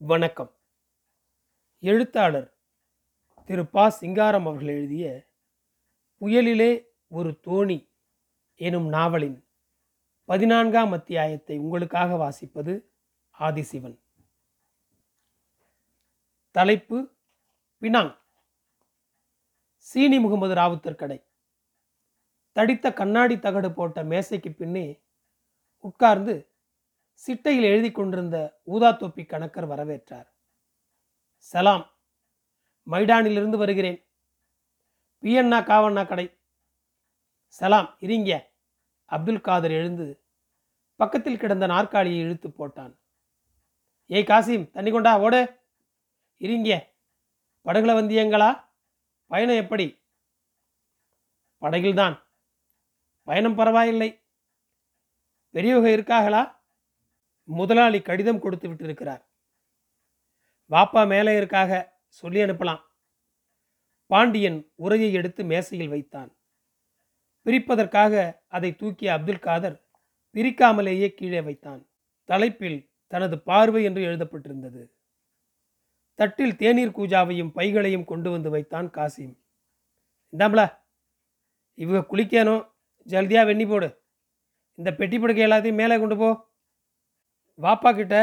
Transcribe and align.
வணக்கம். 0.00 0.54
எழுத்தாளர் 1.80 2.54
திரு 3.44 3.66
பா. 3.66 3.88
சிங்காரம் 3.88 4.46
அவர்கள் 4.46 4.68
எழுதிய 4.68 5.26
புயலிலே 6.20 6.84
ஒரு 7.08 7.40
தோணி 7.44 7.88
எனும் 8.54 8.88
நாவலின் 8.88 9.46
பதினான்காம் 10.24 10.92
அத்தியாயத்தை 10.92 11.58
உங்களுக்காக 11.58 12.14
வாசிப்பது 12.14 12.84
ஆதிசிவன். 13.38 13.98
தலைப்பு 16.50 17.10
பினாங். 17.80 18.18
சீனி 19.76 20.18
முகமது 20.18 20.54
ராவுத்தர் 20.54 20.94
கடை. 20.94 21.24
தடித்த 22.52 22.92
கண்ணாடி 22.92 23.38
தகடு 23.38 23.72
போட்ட 23.72 24.04
மேசைக்கு 24.04 24.50
பின்னே 24.50 25.02
உட்கார்ந்து 25.80 26.48
சிட்டையில் 27.26 27.62
எழுதி 27.62 27.90
கொண்டிருந்த 27.90 28.60
ஊதா 28.62 28.90
தொப்பி 28.90 29.22
கணக்கர் 29.22 29.68
வரவேற்றார். 29.68 30.26
சலாம் 31.36 31.90
மைடானிலிருந்து 32.86 33.56
வருகிறேன். 33.56 34.06
பியண்ணா 35.22 35.62
காவண்ணா 35.62 36.06
கடை. 36.06 36.40
சலாம் 37.46 37.96
இருங்க 37.98 38.50
அப்துல் 39.04 39.40
காதர் 39.40 39.70
எழுந்து 39.70 40.24
பக்கத்தில் 40.96 41.38
கிடந்த 41.38 41.66
நாற்காலியை 41.66 42.18
இழுத்து 42.18 42.48
போட்டான். 42.48 42.98
ஏய் 44.06 44.24
காசிம் 44.24 44.70
தண்ணி 44.70 44.90
கொண்டா 44.90 45.20
ஓடு. 45.20 45.60
இருங்க 46.36 46.94
படகுல 47.64 47.92
வந்தியங்களா? 48.00 48.64
பயணம் 49.26 49.56
எப்படி? 49.56 50.02
படகில்தான். 51.60 52.22
பயணம் 53.22 53.54
பரவாயில்லை. 53.54 54.22
பெரியவங்க 55.50 55.90
இருக்காங்களா 55.90 56.57
முதலாளி 57.48 58.00
கடிதம் 58.00 58.40
கொடுத்து 58.40 58.68
விட்டிருக்கிறார். 58.68 59.22
வாப்பா 60.70 61.06
மேலே 61.06 61.38
இருக்காக 61.38 61.96
சொல்லி 62.06 62.40
அனுப்பலாம். 62.40 62.80
பாண்டியன் 64.06 64.72
உரையை 64.74 65.12
எடுத்து 65.12 65.44
மேசையில் 65.44 65.88
வைத்தான். 65.88 66.36
பிரிப்பதற்காக 67.44 68.40
அதை 68.46 68.76
தூக்கிய 68.76 69.12
அப்துல் 69.12 69.38
காதர் 69.38 69.86
பிரிக்காமலேயே 70.34 71.08
கீழே 71.08 71.40
வைத்தான். 71.40 71.90
தலைப்பில் 72.24 72.90
தனது 73.06 73.40
பார்வை 73.40 73.84
என்று 73.84 74.02
எழுதப்பட்டிருந்தது. 74.02 74.82
தட்டில் 76.14 76.56
தேநீர் 76.56 76.96
கூஜாவையும் 76.96 77.52
பைகளையும் 77.54 78.04
கொண்டு 78.04 78.30
வந்து 78.30 78.50
வைத்தான் 78.50 78.90
காசிம். 78.90 79.34
இந்தாம்ல 80.32 80.62
இவங்க 81.74 82.16
குளிக்கணும் 82.16 82.62
ஜல்தியாக 83.06 83.48
வெண்ணி 83.50 83.68
போடு. 83.68 83.88
இந்த 84.74 84.94
பெட்டி 84.94 85.18
படுக்கை 85.18 85.46
எல்லாத்தையும் 85.46 85.74
மேலே 85.74 85.98
கொண்டு 85.98 86.16
போ. 86.16 86.47
வாப்பா 87.62 87.94
கிட்ட 87.94 88.16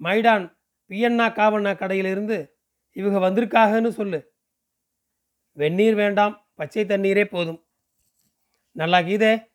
மைடான் 0.00 0.56
பியண்ணா 0.88 1.28
காவண்ணா 1.32 1.74
கடையிலிருந்து 1.74 2.52
இவங்க 2.92 3.18
வந்திருக்காகன்னு 3.18 3.88
சொல்லு. 3.88 4.34
வெந்நீர் 5.52 5.94
வேண்டாம் 5.94 6.46
பச்சை 6.54 6.84
தண்ணீரே 6.84 7.24
போதும். 7.24 7.66
நல்லா 8.72 8.98
கீதே. 8.98 9.52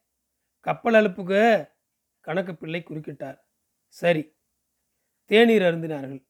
கப்பல் 0.60 0.94
அலுப்புக்கு 0.94 1.72
கணக்கு 2.20 2.56
பிள்ளை 2.56 2.84
குறுக்கிட்டார். 2.90 3.38
சரி. 3.88 4.36
தேநீர் 5.26 5.62
அருந்தினார்கள். 5.62 6.28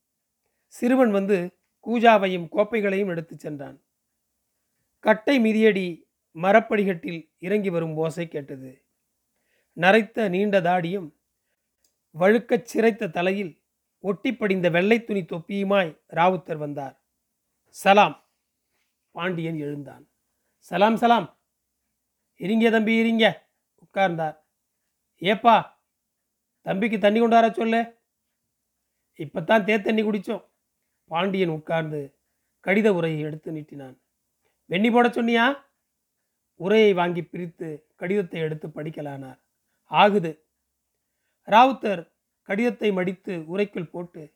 சிறுவன் 0.68 1.12
வந்து 1.12 1.60
கூஜாவையும் 1.86 2.48
கோப்பைகளையும் 2.52 3.08
எடுத்துச் 3.08 3.40
சென்றான். 3.40 3.84
கட்டை 5.00 5.40
மிதியடி 5.40 6.04
மரப்படிகட்டில் 6.34 7.34
இறங்கி 7.40 7.70
வரும் 7.70 7.96
ஓசை 7.96 8.28
கேட்டது. 8.28 8.86
நரைத்த 9.74 10.30
நீண்ட 10.30 10.62
தாடியும் 10.62 11.21
வழுக்கச் 12.16 12.66
சிரைத்த 12.66 13.12
தலையில் 13.12 13.52
ஒட்டி 14.04 14.36
படிந்த 14.36 14.70
வெள்ளை 14.70 15.04
துணி 15.04 15.22
தொப்பியுமாய் 15.24 15.92
ராவுத்தர் 16.16 16.58
வந்தார். 16.58 16.96
சலாம்! 17.76 18.16
பாண்டியன் 19.16 19.58
எழுந்தான். 19.58 20.04
சலாம் 20.72 20.98
சலாம்! 20.98 21.28
இருங்க 22.42 22.70
தம்பி 22.70 22.96
இருங்க 22.96 23.26
உட்கார்ந்தார். 23.84 24.38
ஏப்பா 25.22 25.56
தம்பிக்கு 26.66 26.98
தண்ணி 27.00 27.22
கொண்டார 27.22 27.52
சொல்லு. 27.52 27.82
இப்பத்தான் 29.20 29.66
தேத்தண்ணி 29.66 30.04
குடித்தோம் 30.04 30.44
பாண்டியன் 31.12 31.50
உட்கார்ந்து 31.50 32.02
கடித 32.66 32.90
உரையை 32.90 33.20
எடுத்து 33.22 33.52
நீட்டினான். 33.52 33.96
வெண்ணி 34.70 34.92
போட 34.92 35.08
சொன்னியா? 35.08 35.46
உரையை 36.60 36.94
வாங்கி 36.94 37.24
பிரித்து 37.24 37.70
கடிதத்தை 37.96 38.40
எடுத்து 38.40 38.68
படிக்கலானார். 38.68 39.40
ஆகுது. 39.92 40.32
ராவுத்தர் 41.48 42.12
கடிதத்தை 42.42 42.92
மடித்து 42.92 43.34
உரைக்குள் 43.38 43.90
போட்டு 43.90 44.36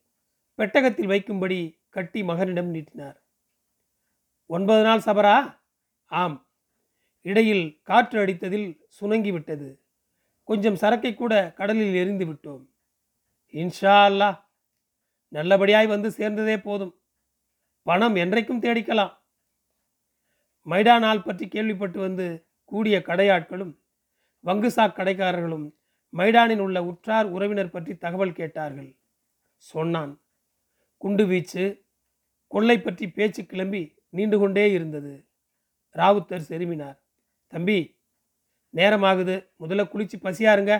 பெட்டகத்தில் 0.55 1.07
வைக்கும்படி 1.07 1.83
கட்டி 1.89 2.23
மகனிடம் 2.23 2.69
நீட்டினார். 2.69 3.23
ஒன்பது 4.45 4.83
நாள் 4.83 4.99
சபரா? 4.99 5.59
ஆம். 6.05 6.47
இடையில் 7.21 7.81
காற்று 7.83 8.25
அடித்ததில் 8.25 8.81
சுணங்கி 8.87 9.31
விட்டது. 9.31 9.83
கொஞ்சம் 10.43 10.75
சரக்கை 10.75 11.13
கூட 11.13 11.53
கடலில் 11.53 11.93
எரிந்து 11.93 12.25
விட்டோம். 12.25 12.63
இன்ஷா 13.53 13.95
அல்லாஹ் 14.09 14.37
நல்லபடியாய் 15.31 15.87
வந்து 15.87 16.09
சேர்ந்ததே 16.09 16.57
போதும். 16.57 17.01
பணம் 17.81 18.15
என்றைக்கும் 18.15 18.61
தேடிக்கலாம். 18.61 19.13
மைடா 20.65 20.99
நாள் 20.99 21.21
பற்றி 21.21 21.47
கேள்விப்பட்டு 21.47 21.99
வந்து 21.99 22.47
கூடிய 22.63 22.99
கடையாட்களும் 22.99 23.73
வங்குசாக் 24.45 24.95
கடைக்காரர்களும் 24.95 25.75
மைடானில் 26.17 26.63
உள்ள 26.65 26.77
உற்றார் 26.83 27.25
உறவினர் 27.25 27.73
பற்றி 27.75 27.93
தகவல் 27.95 28.37
கேட்டார்கள். 28.39 28.91
சொன்னான் 29.55 30.13
குண்டு 30.97 31.23
வீச்சு 31.27 31.63
கொள்ளை 32.47 32.77
பற்றி 32.81 33.05
பேச்சு 33.09 33.45
கிளம்பி 33.45 33.81
நீண்டு 34.09 34.37
கொண்டே 34.39 34.71
இருந்தது. 34.71 35.13
ராவுத்தர் 35.95 36.47
செருமினார் 36.49 36.97
தம்பி 37.53 37.79
நேரமாகுது 38.73 39.35
முதல்ல 39.59 39.83
குளிச்சு 39.91 40.17
பசியாருங்க. 40.23 40.73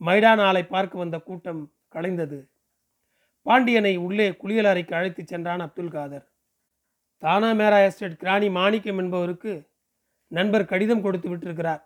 மைடான் 0.00 0.42
ஆலை 0.48 0.64
பார்க்க 0.66 0.98
வந்த 0.98 1.16
கூட்டம் 1.20 1.62
கலைந்தது. 1.94 2.38
பாண்டியனை 3.46 3.96
உள்ளே 3.96 4.26
குளியல் 4.36 4.64
அறைக்கு 4.64 4.94
அழைத்துச் 4.96 5.30
சென்றான் 5.32 5.60
அப்துல் 5.60 5.90
காதர். 5.90 6.26
தானா 7.22 7.50
மேரா 7.52 7.78
எஸ்டேட் 7.86 8.20
கிராணி 8.22 8.48
மாணிக்கம் 8.50 8.98
என்பவருக்கு 8.98 9.52
நண்பர் 10.32 10.64
கடிதம் 10.64 11.02
கொடுத்து 11.02 11.28
விட்டிருக்கிறார். 11.30 11.82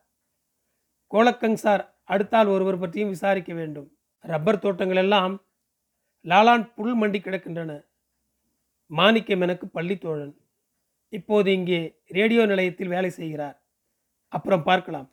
கோலக்கங் 1.13 1.59
சார் 1.65 1.85
அடுத்தால் 2.09 2.49
ஒருவர் 2.49 2.79
பற்றியும் 2.79 3.09
விசாரிக்க 3.09 3.55
வேண்டும். 3.55 3.99
ரப்பர் 4.21 4.59
தோட்டங்கள் 4.59 4.97
எல்லாம் 4.97 5.35
லாலான் 6.25 6.75
புல் 6.75 6.97
மண்டி 7.01 7.19
கிடக்கின்றன. 7.21 7.73
மாணிக்கம் 8.87 9.41
எனக்கு 9.41 9.69
பள்ளி 9.69 9.99
தோழன். 9.99 10.35
இப்போது 11.09 11.53
இங்கே 11.53 12.01
ரேடியோ 12.07 12.47
நிலையத்தில் 12.47 12.89
வேலை 12.89 13.11
செய்கிறார். 13.11 13.57
அப்புறம் 14.29 14.63
பார்க்கலாம். 14.63 15.09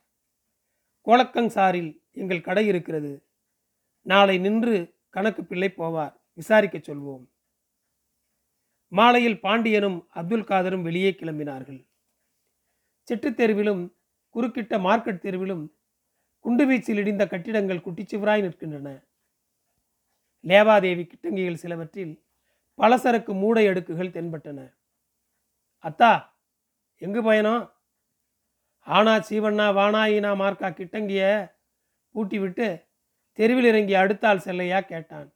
கோலக்கங் 1.06 1.52
சாரில் 1.56 2.02
எங்கள் 2.12 2.42
கடை 2.42 2.68
இருக்கிறது. 2.68 3.28
நாளை 4.02 4.38
நின்று 4.38 4.76
கணக்கு 5.10 5.46
பிள்ளை 5.46 5.74
போவார். 5.78 6.14
விசாரிக்க 6.34 6.78
சொல்வோம். 6.78 7.24
மாலையில் 8.88 9.40
பாண்டியனும் 9.40 10.08
அப்துல் 10.10 10.44
காதரும் 10.44 10.82
வெளியே 10.82 11.12
கிளம்பினார்கள். 11.12 11.88
சிட்டு 13.08 13.30
தெருவிலும் 13.30 13.84
குறுக்கிட்ட 14.36 14.74
மார்க்கெட் 14.88 15.24
தெருவிலும் 15.26 15.64
குண்டுவீச்சில் 16.46 17.00
இடிந்த 17.02 17.28
கட்டிடங்கள் 17.28 17.78
குட்டிச்சுவராய் 17.78 18.46
நிற்கின்றன. 18.46 19.04
லேவாதேவி 20.44 21.10
கிட்டங்கிகள் 21.10 21.54
சிலவற்றில் 21.54 22.26
பலசரக்கு 22.78 23.34
மூடை 23.34 23.68
அடுக்குகள் 23.68 24.10
தென்பட்டன. 24.10 24.76
அத்தா 25.84 26.30
எங்கு 26.98 27.24
பயணம் 27.24 27.74
ஆனா 28.80 29.16
சீவண்ணா 29.16 29.68
வானாயினா 29.78 30.36
மார்க்கா 30.36 30.70
கிட்டங்கிய 30.70 31.54
பூட்டி 32.10 32.40
விட்டு 32.40 32.88
தெருவில் 33.32 33.66
இறங்கி 33.66 33.94
அடுத்தால் 33.94 34.38
செல்லையா 34.38 34.82
கேட்டான். 34.82 35.34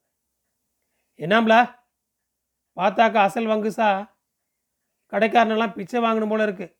என்னாம்லா? 1.18 1.80
பார்த்தாக்கா 2.76 3.16
அசல் 3.16 3.46
வங்குசா? 3.46 4.16
கடைக்காரனெல்லாம் 5.12 5.74
பிச்சை 5.74 6.02
வாங்கணும் 6.04 6.30
போல 6.30 6.44
இருக்கு. 6.44 6.78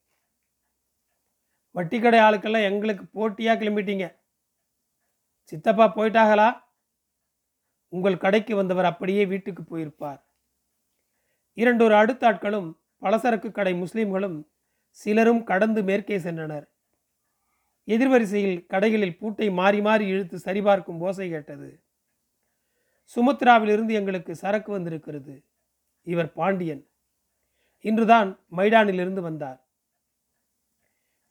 வட்டி 1.72 2.00
கடை 2.00 2.20
ஆளுக்கெல்லாம் 2.20 2.64
எங்களுக்கு 2.64 3.06
போட்டியாக 3.06 3.64
கிளம்பிட்டீங்க. 3.64 4.17
சித்தப்பா 5.50 5.96
போயிட்டாங்களா 5.96 6.62
உங்கள் 7.88 8.18
கடைக்கு 8.18 8.56
வந்தவர் 8.56 8.86
அப்படியே 8.86 9.26
வீட்டுக்கு 9.26 9.78
போயிருப்பார். 9.78 10.22
இரண்டொரு 11.54 11.96
அடுத்தாட்களும் 11.96 12.74
பலசரக்கு 13.02 13.52
கடை 13.52 13.74
முஸ்லிம்களும் 13.74 14.48
சிலரும் 14.90 15.44
கடந்து 15.44 15.84
மேற்கே 15.84 16.18
சென்றனர். 16.18 16.66
எதிர்வரிசையில் 17.86 18.66
கடைகளில் 18.70 19.18
பூட்டை 19.18 19.50
மாறி 19.50 19.82
மாறி 19.82 20.08
இழுத்து 20.08 20.40
சரிபார்க்கும் 20.40 21.00
ஓசை 21.00 21.30
கேட்டது. 21.30 21.84
சுமத்ராவிலிருந்து 23.16 23.92
எங்களுக்கு 23.92 24.36
சரக்கு 24.36 24.72
வந்திருக்கிறது. 24.72 25.46
இவர் 26.04 26.34
பாண்டியன். 26.34 26.90
இன்றுதான் 27.80 28.40
மைடானிலிருந்து 28.52 29.20
வந்தார். 29.20 29.68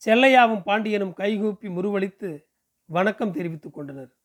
செல்லையாவும் 0.05 0.61
பாண்டியனும் 0.61 1.13
கைகூப்பி 1.13 1.67
முருவளித்து 1.67 2.46
வணக்கம் 2.89 3.31
தெரிவித்துக் 3.31 3.73
கொண்டனர். 3.73 4.15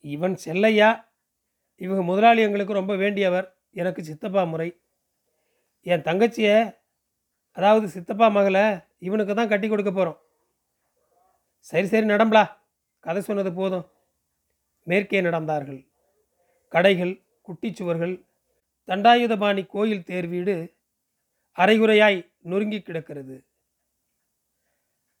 இவன் 0.00 0.34
செல்லையா? 0.44 1.08
இவங்க 1.76 2.02
முதலாளி 2.02 2.42
எங்களுக்கு 2.42 2.72
ரொம்ப 2.72 2.94
வேண்டியவர். 2.94 3.52
எனக்கு 3.70 4.04
சித்தப்பா 4.04 4.44
முறை. 4.44 4.80
என் 5.82 6.00
தங்கச்சியை 6.00 6.76
அதாவது 7.52 7.88
சித்தப்பா 7.88 8.28
மகளை 8.28 8.78
இவனுக்கு 8.98 9.34
தான் 9.34 9.48
கட்டி 9.48 9.68
கொடுக்க 9.68 9.92
போகிறோம் 9.92 10.18
சரி 11.58 11.86
சரி 11.86 12.06
நடம்பலா. 12.06 12.56
கதை 13.00 13.22
சொன்னது 13.22 13.52
போதும். 13.52 13.90
மேற்கே 14.82 15.20
நடந்தார்கள். 15.20 15.88
கடைகள் 16.68 17.24
குட்டிச்சுவர்கள் 17.48 18.24
தண்டாயுதபாணி 18.86 19.66
கோயில் 19.66 20.06
தேர்வீடு 20.06 20.74
அரைகுறையாய் 21.56 22.32
நொறுங்கி 22.38 22.82
கிடக்கிறது. 22.82 23.46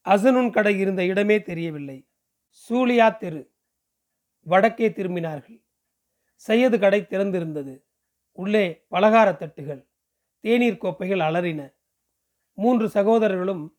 அசனுன் 0.04 0.50
கடை 0.50 0.78
இருந்த 0.78 1.04
இடமே 1.04 1.42
தெரியவில்லை. 1.42 2.07
சூலியா 2.50 3.16
தெரு. 3.16 3.54
வடக்கே 4.42 4.88
திரும்பினார்கள். 4.88 5.64
சையது 6.34 6.78
கடை 6.78 7.00
திறந்திருந்தது. 7.00 7.82
உள்ளே 8.32 8.86
பலகார 8.90 9.32
தட்டுகள் 9.32 9.86
தேநீர் 10.40 10.78
கோப்பைகள் 10.78 11.18
அலறின. 11.18 11.74
மூன்று 12.54 12.88
சகோதரர்களும் 12.88 13.78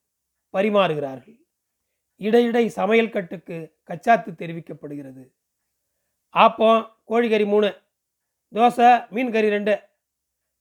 பரிமாறுகிறார்கள். 0.54 1.40
இடையிடை 2.20 2.68
சமையல் 2.68 3.10
கட்டுக்கு 3.10 3.78
கச்சாத்து 3.88 4.32
தெரிவிக்கப்படுகிறது. 4.36 5.34
ஆப்பம் 6.34 6.94
கோழிக்கறி 7.08 7.46
மூணு 7.46 7.82
தோசை 8.54 9.10
மீன் 9.10 9.32
கறி 9.32 9.50
ரெண்டு 9.50 9.82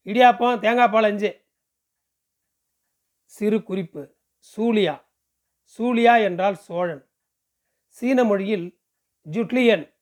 இடியாப்பம் 0.04 0.58
தேங்காய் 0.58 0.88
பால் 0.88 1.04
அஞ்சு. 1.04 1.44
சிறு 3.25 3.62
குறிப்பு 3.62 4.16
சூலியா. 4.56 5.04
சூலியா 5.78 6.22
என்றால் 6.22 6.54
சோழன். 6.54 7.07
சீன 7.88 8.25
மொழியில் 8.25 8.81
ஜுட்லியன் 9.23 9.94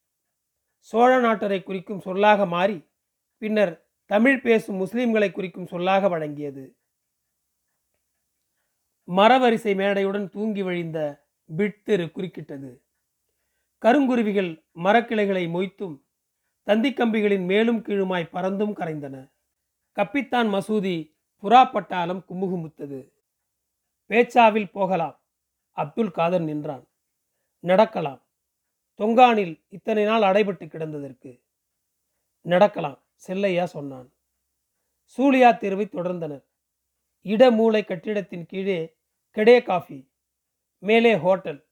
சோழ 0.79 1.21
நாட்டரை 1.21 1.63
குறிக்கும் 1.63 2.01
சொல்லாக 2.01 2.47
மாறி 2.47 2.89
பின்னர் 3.39 3.89
தமிழ் 4.05 4.41
பேசும் 4.41 4.81
முஸ்லிம்களை 4.81 5.31
குறிக்கும் 5.31 5.67
சொல்லாக 5.67 6.09
வழங்கியது. 6.09 6.65
மரவரிசை 9.09 9.73
மேடையுடன் 9.75 10.29
தூங்கி 10.29 10.63
வழிந்த 10.63 11.29
பிட்டெரு 11.57 12.07
குறுக்கிட்டது. 12.15 12.71
கருங்குருவிகள் 13.83 14.65
மரக்கிளைகளை 14.75 15.47
மொய்த்தும் 15.47 16.05
தந்திக்கம்பிகளின் 16.67 17.45
மேலும் 17.45 17.85
கீழுமாய் 17.85 18.33
பறந்தும் 18.33 18.73
கரைந்தன. 18.73 19.33
கப்பித்தான் 19.95 20.49
மசூதி 20.55 21.15
புறாப்பட்டாலம் 21.43 22.25
குமுகுமுத்தது. 22.29 23.13
பேச்சாவில் 24.09 24.71
போகலாம் 24.71 25.21
அப்துல் 25.73 26.11
காதர் 26.11 26.41
நின்றான். 26.41 26.89
நடக்கலாம். 27.61 28.27
தொங்கானில் 28.99 29.65
இத்தனை 29.69 30.05
நாள் 30.05 30.23
அடைபட்டு 30.23 30.67
கிடந்ததற்கு 30.67 31.43
நடக்கலாம் 32.41 33.05
செல்லையா 33.15 33.65
சொன்னான். 33.65 34.13
சூலியா 35.19 35.57
தெருவை 35.57 35.89
தொடர்ந்தனர். 35.93 36.45
இடமூளை 37.25 37.85
கட்டிடத்தின் 37.85 38.47
கீழே 38.47 38.97
கெடே 39.37 39.63
காஃபி 39.63 40.13
மேலே 40.79 41.17
ஹோட்டல். 41.17 41.69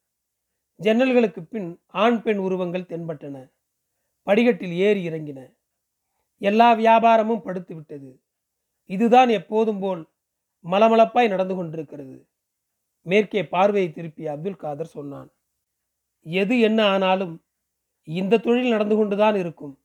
ஜன்னல்களுக்கு 0.83 1.41
பின் 1.41 1.81
ஆண் 1.87 2.23
பெண் 2.23 2.37
உருவங்கள் 2.37 2.83
தென்பட்டன. 2.83 3.53
படிக்கட்டில் 4.23 4.73
ஏறி 4.73 5.09
இறங்கின. 5.09 5.57
எல்லா 6.39 6.73
வியாபாரமும் 6.73 7.43
படுத்து 7.43 7.75
விட்டது. 7.75 8.23
இதுதான் 8.85 9.29
எப்போதும் 9.29 9.79
போல் 9.79 10.11
மலமளப்பாய் 10.65 11.29
நடந்து 11.29 11.55
கொண்டிருக்கிறது. 11.55 12.29
மேற்கே 13.03 13.47
பார்வையை 13.47 13.93
திருப்பிய 13.93 14.31
அப்துல் 14.31 14.57
காதர் 14.57 14.87
சொன்னான். 14.87 15.34
எது 16.25 16.61
என்ன 16.61 16.87
ஆனாலும் 16.87 17.45
இந்த 18.03 18.39
தொழில் 18.39 18.71
நடந்து 18.71 18.97
கொண்டுதான் 18.97 19.35
இருக்கும். 19.35 19.85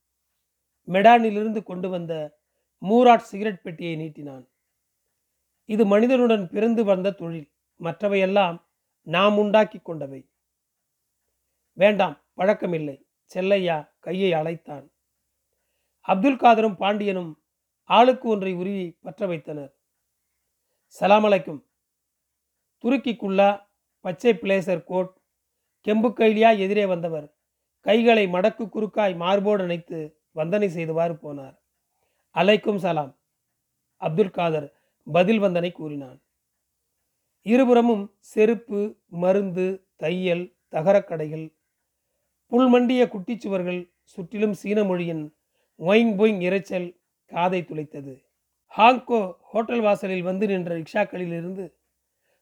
மெடானிலிருந்து 0.88 1.64
கொண்டு 1.64 1.90
வந்த 1.90 2.40
மூராட் 2.82 3.18
சிகரெட் 3.18 3.62
பெட்டியை 3.62 3.96
நீட்டினான். 3.96 4.50
இது 5.66 5.86
மனிதனுடன் 5.86 6.50
பிறந்து 6.50 6.84
வந்த 6.84 7.12
தொழில். 7.12 7.52
மற்றவையெல்லாம் 7.80 8.66
நாம் 9.02 9.38
உண்டாக்கி 9.38 9.80
கொண்டவை. 9.80 10.30
வேண்டாம் 11.74 12.22
பழக்கமில்லை. 12.38 13.08
செல்லையா 13.24 13.96
கையை 14.00 14.34
அழைத்தான். 14.34 14.92
அப்துல் 16.00 16.36
காதரும் 16.36 16.76
பாண்டியனும் 16.76 17.44
ஆளுக்கு 17.84 18.30
ஒன்றை 18.30 18.54
உருவி 18.54 18.98
பற்ற 19.02 19.28
வைத்தனர். 19.28 19.78
சலாம் 20.86 21.24
அலைக்கும் 21.24 21.66
துருக்கிக்குள்ளா 22.84 23.68
பச்சை 24.00 24.34
பிளேசர் 24.34 24.84
கோட் 24.84 25.19
கெம்பு 25.88 26.10
கைலியா 26.12 26.58
எதிரே 26.58 26.86
வந்தவர். 26.86 27.36
கைகளை 27.80 28.28
மடக்கு 28.28 28.64
குறுக்காய் 28.66 29.16
மார்போடு 29.16 29.64
அணைத்து 29.64 30.22
வந்தனை 30.36 30.68
செய்தவாறு 30.68 31.14
போனார். 31.14 31.56
அலைக்கும் 32.36 32.76
சலாம். 32.76 33.20
அப்துல் 33.96 34.30
காதர் 34.30 34.68
பதில் 35.04 35.42
வந்தனை 35.42 35.72
கூறினான். 35.72 36.22
இருபுறமும் 37.42 38.16
செருப்பு 38.20 39.00
மருந்து 39.08 39.90
தையல் 39.96 40.56
தகரக்கடைகள் 40.72 41.46
புல்மண்டிய 42.52 43.02
குட்டிச்சுவர்கள் 43.08 43.94
சுற்றிலும் 44.02 44.54
சீன 44.54 44.84
மொழியின் 44.84 45.24
ஒயிங் 45.80 46.14
பொயிங் 46.20 46.42
இரைச்சல் 46.48 46.88
காதை 47.26 47.62
துளைத்தது. 47.62 48.14
ஹாங்கோ 48.78 49.34
ஹோட்டல் 49.40 49.82
வாசலில் 49.82 50.22
வந்து 50.22 50.48
நின்ற 50.48 50.72
ரிக்ஷாக்களிலிருந்து 50.78 51.66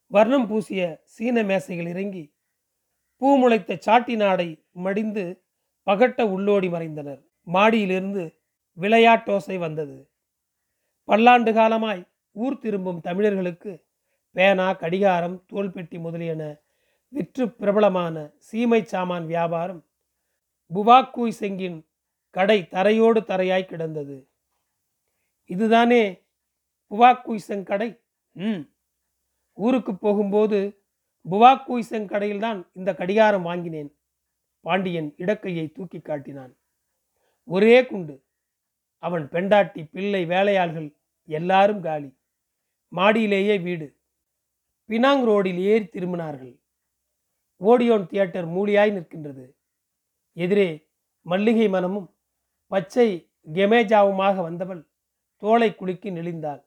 வர்ணம் 0.07 0.48
பூசிய 0.48 0.81
சீன 1.04 1.44
மேசைகள் 1.44 1.88
இறங்கி 1.88 2.24
பூ 3.18 3.38
முளைத்த 3.38 3.78
சாட்டி 3.78 4.16
நாடை 4.16 4.64
மடிந்து 4.72 5.44
பகட்ட 5.86 6.24
உள்ளோடி 6.24 6.69
மறைந்தனர். 6.69 7.25
மாடியிலிருந்து 7.54 8.40
விளையாட்டோசை 8.78 9.58
வந்தது. 9.58 10.10
பல்லாண்டு 11.04 11.54
காலமாய் 11.54 12.08
ஊர் 12.31 12.58
திரும்பும் 12.58 13.02
தமிழர்களுக்கு 13.02 13.86
பேனா 14.31 14.74
கடிகாரம் 14.74 15.46
தோள்பெட்டி 15.46 16.00
முதலியன 16.00 16.58
விற்று 17.10 17.52
பிரபலமான 17.52 18.31
சீமை 18.38 18.84
சாமான் 18.84 19.25
வியாபாரம் 19.25 19.86
புவாக்கூய் 20.75 21.38
செங்கின் 21.40 21.86
கடை 22.30 22.68
தரையோடு 22.72 23.20
தரையாய் 23.20 23.66
கிடந்தது. 23.66 24.30
இதுதானே 25.46 26.24
புவாக்கூய் 26.90 27.36
செங் 27.36 27.63
கடை? 27.63 28.00
ம். 28.31 28.70
ஊருக்கு 29.54 29.96
போகும்போது 29.96 30.76
புவாக்கூய் 31.29 31.89
கடையில் 31.89 32.07
கடையில்தான் 32.07 32.68
இந்த 32.74 32.95
கடிகாரம் 32.95 33.41
வாங்கினேன். 33.41 33.97
பாண்டியன் 34.62 35.13
இடக்கையை 35.18 35.71
தூக்கி 35.71 36.00
காட்டினான். 36.00 36.57
ஒரே 37.44 37.85
குண்டு. 37.85 38.24
அவன் 38.97 39.29
பெண்டாட்டி 39.29 39.85
பிள்ளை 39.85 40.25
வேலையாள்கள் 40.25 40.96
எல்லாரும் 41.25 41.81
காலி. 41.81 42.17
மாடியிலேயே 42.91 43.62
வீடு. 43.62 43.96
பினாங் 44.88 45.25
ரோடில் 45.25 45.57
ஏறி 45.57 45.84
திரும்பினார்கள். 45.84 46.60
ஓடியோன் 47.60 48.05
தியேட்டர் 48.05 48.48
மூலியாய் 48.48 48.91
நிற்கின்றது. 48.91 49.53
எதிரே 50.34 50.88
மல்லிகை 51.22 51.69
மனமும் 51.69 52.15
பச்சை 52.67 53.31
கெமேஜாவுமாக 53.53 54.41
வந்தவள் 54.41 54.88
தோலை 55.38 55.75
குலுக்கி 55.75 56.12
நெளிந்தாள். 56.12 56.65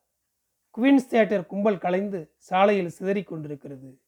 குவீன்ஸ் 0.77 1.09
தியேட்டர் 1.09 1.47
கும்பல் 1.47 1.79
கலைந்து 1.79 2.35
சாலையில் 2.37 2.89
சிதறிக் 2.89 3.27
கொண்டிருக்கிறது. 3.27 4.01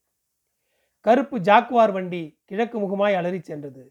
கருப்பு 1.06 1.38
ஜாக்குவார் 1.38 1.92
வண்டி 1.92 2.23
கிழக்கு 2.44 2.78
முகமாய் 2.78 3.14
அலறி 3.14 3.40
சென்றது. 3.40 3.85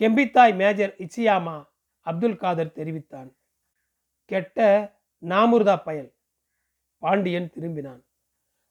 Kempeitai 0.00 0.54
major 0.56 0.94
Ichiyama 0.98 1.56
Abdul 2.06 2.36
Kadar 2.36 2.72
தெரிவித்தான். 2.72 3.36
கெட்ட 4.24 4.58
நாமுர்தா 5.22 5.76
பயல் 5.84 6.10
பாண்டியன் 6.98 7.52
திரும்பினான். 7.54 8.02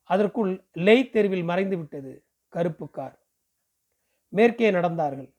அதற்குள் 0.04 0.52
லெய் 0.72 1.10
தெருவில் 1.10 1.44
மறைந்து 1.44 1.78
விட்டது 1.78 2.26
கருப்பு 2.48 2.90
கார் 2.90 3.16
மேற்கே 4.30 4.72
நடந்தார்கள். 4.72 5.30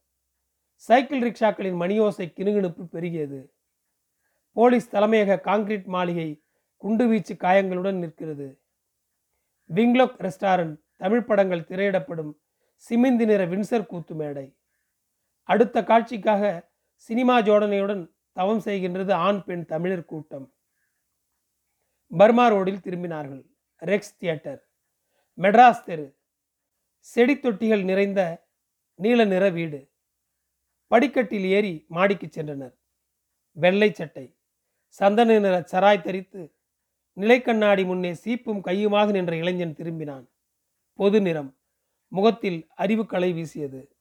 சைக்கிள் 0.74 1.22
ரிக்ஷாக்களின் 1.22 1.78
மணியோசை 1.82 2.26
கிணுகிணுப்பு 2.38 2.84
பெருகியது. 2.92 3.40
போலீஸ் 4.52 4.92
தலைமையக 4.94 5.40
காங்கிரீட் 5.40 5.84
மாளிகை 5.84 6.28
குண்டுவீச்சு 6.82 7.34
காயங்களுடன் 7.36 7.98
நிற்கிறது. 7.98 8.48
விங்லோக் 9.74 10.18
ரெஸ்டாரண்ட் 10.26 10.76
தமிழ் 10.96 11.24
படங்கள் 11.24 11.60
திரையிடப்படும் 11.60 12.32
சிமிந்தி 12.76 13.24
நிற 13.24 13.46
வின்சர் 13.46 13.86
கூத்து 13.86 14.14
மேடை. 14.14 14.56
அடுத்த 15.42 15.82
காட்சிக்காக 15.82 16.68
சினிமா 16.94 17.38
ஜோடனையுடன் 17.38 18.12
தவம் 18.32 18.60
செய்கின்றது 18.60 19.12
ஆண் 19.12 19.44
பெண் 19.44 19.64
தமிழர் 19.64 20.04
கூட்டம். 20.04 20.54
பர்மா 22.08 22.48
ரோடில் 22.48 22.76
திரும்பினார்கள். 22.76 23.44
Rex 23.80 24.16
theatre. 24.18 24.70
மெட்ராஸ் 25.38 25.84
தெரு. 25.84 26.18
செடி 26.98 27.34
தொட்டிகள் 27.34 27.84
நிறைந்த 27.84 28.48
நீல 28.94 29.24
நிற 29.24 29.50
வீடு. 29.50 29.92
படிக்கட்டில் 30.86 31.44
ஏறி 31.44 31.84
மாடிக்கு 31.88 32.26
சென்றனர். 32.26 32.74
வெள்ளை 33.50 33.92
சட்டை. 33.92 34.38
சந்தன 34.88 35.38
நிற 35.38 35.64
சராய் 35.72 36.00
தரித்து 36.00 36.54
நிலைக்கண்ணாடி 37.16 37.84
முன்னே 37.84 38.12
சீப்பும் 38.12 38.60
கையுமாக 38.64 39.10
நின்ற 39.10 39.36
இளைஞன் 39.36 39.74
திரும்பினான். 39.74 40.26
பொது 40.96 41.20
நிறம். 41.20 41.58
முகத்தில் 42.08 42.68
அறிவுக்களை 42.74 43.32
வீசியது. 43.32 43.96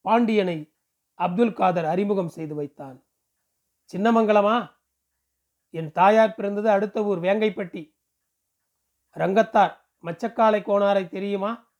பாண்டியனை 0.00 0.74
அப்துல் 1.14 1.52
காதர் 1.52 1.84
அறிமுகம் 1.84 2.28
செய்து 2.28 2.54
வைத்தான். 2.54 3.04
சின்னமங்கலமா? 3.92 4.76
என் 5.70 5.92
தாயார் 5.92 6.34
பிறந்தது 6.34 6.70
அடுத்த 6.70 7.04
ஊர் 7.04 7.18
வேங்கைப்பட்டி. 7.18 7.96
ரங்கத்தார் 9.14 9.74
மச்சக்காலை 10.02 10.62
கோணாரை 10.62 11.08
தெரியுமா? 11.08 11.72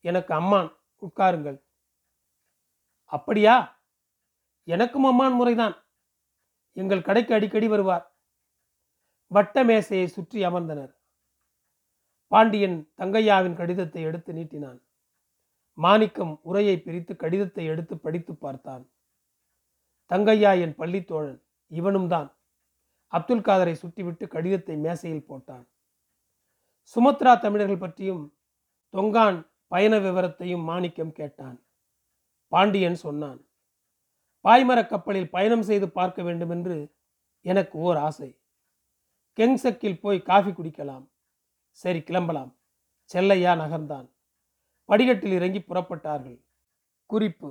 எனக்கு 0.00 0.34
அம்மான் 0.34 0.76
உட்காருங்கள். 1.00 1.64
அப்படியா? 3.04 3.82
எனக்கும் 4.64 5.04
அம்மான் 5.04 5.34
முறைதான். 5.34 5.86
எங்கள் 6.72 7.02
கடைக்கு 7.02 7.34
அடிக்கடி 7.34 7.68
வருவார். 7.68 8.18
வட்ட 9.26 9.64
மேசையை 9.64 10.06
சுற்றி 10.06 10.46
அமர்ந்தனர். 10.46 10.99
பாண்டியன் 12.32 12.90
தங்கையாவின் 13.00 13.56
கடிதத்தை 13.60 14.02
எடுத்து 14.02 14.32
நீட்டினான். 14.32 14.80
மாணிக்கம் 15.74 16.40
உரையை 16.42 16.76
பிரித்து 16.78 17.16
கடிதத்தை 17.16 17.64
எடுத்து 17.64 17.98
படித்து 17.98 18.34
பார்த்தான். 18.34 18.84
தங்கையா 20.10 20.60
என் 20.60 20.74
பள்ளித்தோழன் 20.74 21.42
இவனும் 21.66 22.08
தான். 22.08 22.36
அப்துல் 23.08 23.46
காதரை 23.48 23.74
சுட்டிவிட்டு 23.82 24.26
கடிதத்தை 24.28 24.76
மேசையில் 24.76 25.28
போட்டான். 25.28 25.66
சுமத்ரா 26.96 27.40
தமிழர்கள் 27.40 27.78
பற்றியும் 27.78 28.22
தொங்கான் 28.94 29.38
பயண 29.68 29.98
விவரத்தையும் 29.98 30.64
மாணிக்கம் 30.64 31.12
கேட்டான். 31.12 31.58
பாண்டியன் 32.48 32.94
சொன்னான் 32.94 33.40
பாய்மரக் 34.44 34.88
கப்பலில் 34.88 35.30
பயணம் 35.30 35.62
செய்து 35.62 35.86
பார்க்க 35.90 36.22
வேண்டும் 36.22 36.50
என்று 36.50 36.76
எனக்கு 37.40 37.78
ஓர் 37.78 37.96
ஆசை. 37.96 38.40
கெங்சக்கில் 39.38 40.00
போய் 40.00 40.18
காஃபி 40.22 40.50
குடிக்கலாம். 40.50 41.09
சரி 41.72 42.00
கிளம்பலாம். 42.02 42.52
செல்லையா 43.10 43.52
நகர்ந்தான். 43.54 44.06
படிக்கட்டில் 44.88 45.32
இறங்கி 45.32 45.60
புறப்பட்டார்கள். 45.60 46.38
குறிப்பு 47.06 47.50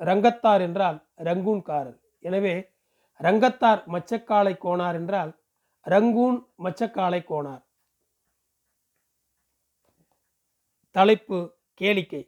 ரங்கத்தார் 0.00 0.60
என்றால் 0.60 0.98
ரங்கூன்காரர் 1.28 1.98
எனவே 2.18 2.54
ரங்கத்தார் 3.20 3.82
மச்சக்காலை 3.94 4.54
கோணார் 4.64 4.94
என்றால் 4.94 5.32
ரங்கூன் 5.86 6.38
மச்சக்காலை 6.64 7.20
கோணார் 7.24 7.62
தலைப்பு 10.94 11.38
கேளிக்கை. 11.80 12.22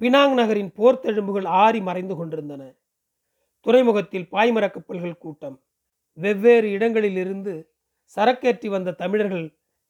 பினாங் 0.00 0.34
நகரின் 0.34 0.70
போர்த்தெழும்புகள் 0.78 1.46
ஆறி 1.62 1.80
மறைந்து 1.80 2.14
கொண்டிருந்தன. 2.16 2.62
துறைமுகத்தில் 3.66 4.28
பாய்மரக் 4.32 4.74
கப்பல்கள் 4.74 5.22
கூட்டம். 5.24 5.56
வெவ்வேறு 6.18 6.68
இடங்களிலிருந்து 6.70 7.54
சரக்கேற்றி 8.16 8.68
வந்த 8.68 8.96
தமிழர்கள் 9.02 9.46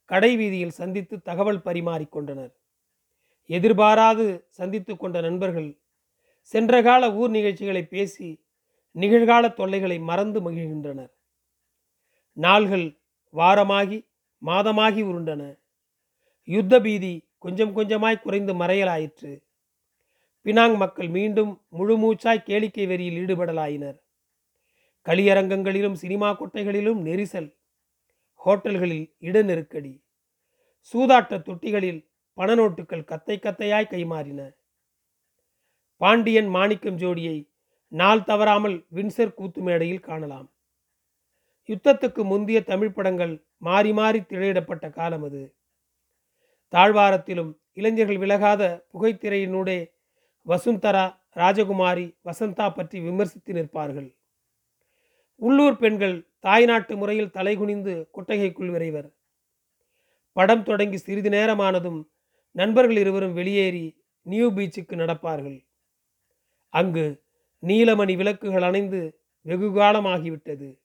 கடை 0.09 0.37
வீதியில் 0.37 0.71
சந்தித்து 0.71 1.23
தகவல் 1.23 1.59
பரிமாறிக்கொண்டனர் 1.59 2.53
எதிர்பாராது 3.47 4.47
சந்தித்து 4.49 4.97
கொண்ட 4.97 5.21
நண்பர்கள் 5.21 5.79
சென்ற 6.41 6.83
கால 6.83 7.15
ஊர் 7.15 7.31
நிகழ்ச்சிகளை 7.31 7.87
பேசி 7.87 8.45
நிகழ்கால 8.95 9.55
தொல்லைகளை 9.55 9.99
மறந்து 9.99 10.51
மகிழ்கின்றனர். 10.51 11.11
நாள்கள் 12.33 12.99
வாரமாகி 13.35 14.07
மாதமாகி 14.47 15.03
உருண்டன. 15.03 15.59
யுத்த 16.45 16.81
பீதி 16.81 17.29
கொஞ்சம் 17.39 17.77
கொஞ்சமாய் 17.77 18.21
குறைந்து 18.21 18.55
மறையலாயிற்று. 18.55 19.43
பினாங் 20.45 20.77
மக்கள் 20.77 21.09
மீண்டும் 21.09 21.63
முழுமூச்சாய் 21.79 22.47
கேளிக்கை 22.47 22.87
வெறியில் 22.87 23.19
ஈடுபடலாயினர். 23.19 23.99
களியரங்கங்களிலும் 25.05 25.93
சினிமா 25.93 26.29
கொட்டைகளிலும் 26.41 27.01
நெரிசல் 27.01 27.58
ஹோட்டல்களில் 28.49 29.07
இட 29.19 29.43
நெருக்கடி 29.43 29.91
சூதாட்ட 30.91 31.43
தொட்டிகளில் 31.43 31.99
பண 32.35 32.55
நோட்டுகள் 32.55 33.09
கத்தை 33.11 33.37
கத்தையாய் 33.39 33.89
கைமாறின. 33.91 34.41
பாண்டியன் 36.01 36.49
மாணிக்கம் 36.49 37.01
ஜோடியை 37.03 37.37
நாள் 37.93 38.23
தவறாமல் 38.23 38.77
வின்சர் 38.97 39.35
கூத்து 39.35 39.61
மேடையில் 39.63 40.07
காணலாம். 40.09 40.49
யுத்தத்துக்கு 41.69 42.25
முந்தைய 42.25 42.61
தமிழ் 42.63 42.95
படங்கள் 42.97 43.35
மாறி 43.59 43.93
மாறி 43.93 44.21
திரையிடப்பட்ட 44.21 44.87
காலம் 44.91 45.25
அது. 45.29 45.43
தாழ்வாரத்திலும் 46.73 47.53
இளைஞர்கள் 47.73 48.23
விலகாத 48.25 48.63
புகைத்திரையினூடே 48.93 49.79
வசுந்தரா 50.47 51.07
ராஜகுமாரி 51.35 52.07
வசந்தா 52.25 52.69
பற்றி 52.75 53.01
விமர்சித்து 53.01 53.53
நிற்பார்கள். 53.53 54.09
உள்ளூர் 55.41 55.77
பெண்கள் 55.77 56.29
தாய்நாட்டு 56.39 56.97
முறையில் 56.97 57.35
தலைகுனிந்து 57.35 58.11
கொட்டகைக்குள் 58.17 58.71
விரைவர். 58.71 59.09
படம் 60.33 60.63
தொடங்கி 60.63 60.97
சிறிது 60.97 61.31
நேரமானதும் 61.31 62.01
நண்பர்கள் 62.53 62.97
இருவரும் 62.97 63.33
வெளியேறி 63.33 64.03
நியூ 64.23 64.53
பீச்சுக்கு 64.53 64.95
நடப்பார்கள். 64.97 65.67
அங்கு 66.69 67.23
நீலமணி 67.67 68.17
விளக்குகள் 68.17 68.63
அணைந்து 68.63 69.21
வெகு 69.43 69.69
காலமாகிவிட்டது. 69.69 70.79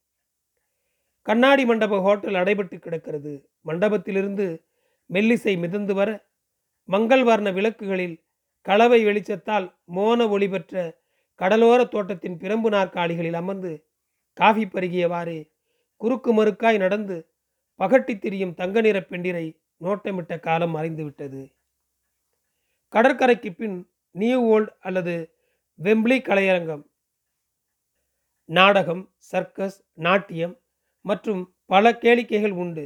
கண்ணாடி 1.21 1.65
மண்டப 1.65 1.99
ஹோட்டல் 2.01 2.33
அடைபட்டு 2.33 2.79
கிடக்கிறது. 2.79 3.49
மண்டபத்திலிருந்து 3.65 4.65
மெல்லிசை 5.09 5.57
மிதந்து 5.57 5.93
வர 5.93 6.09
மங்கள் 6.89 7.23
வர்ண 7.23 7.51
விளக்குகளில் 7.51 8.15
கலவை 8.61 9.05
வெளிச்சத்தால் 9.05 9.75
மோன 9.95 10.29
ஒளி 10.29 10.47
பெற்ற 10.47 11.01
கடலோர 11.35 11.85
தோட்டத்தின் 11.85 12.37
பிரம்பு 12.37 12.69
நாற்காலிகளில் 12.69 13.33
அமர்ந்து 13.33 13.71
காஃபி 14.33 14.65
பருகியவாறே 14.65 15.49
குறுக்கு 15.97 16.33
மறுக்காய் 16.33 16.77
நடந்து 16.77 17.27
பகட்டி 17.79 18.17
திரியும் 18.17 18.53
தங்க 18.53 18.81
நிற 18.81 19.01
பெண்டிரை 19.01 19.59
நோட்டமிட்ட 19.77 20.39
காலம் 20.39 20.75
மறைந்துவிட்டது 20.75 21.53
கடற்கரைக்கு 22.89 23.53
பின் 23.53 23.77
நியூ 24.11 24.39
ஓல்ட் 24.55 24.71
அல்லது 24.79 25.13
வெம்பிளி 25.79 26.17
கலையரங்கம். 26.25 26.83
நாடகம் 28.45 29.13
சர்க்கஸ் 29.17 29.77
நாட்டியம் 29.91 30.59
மற்றும் 31.01 31.55
பல 31.65 31.91
கேளிக்கைகள் 31.91 32.51
உண்டு. 32.51 32.85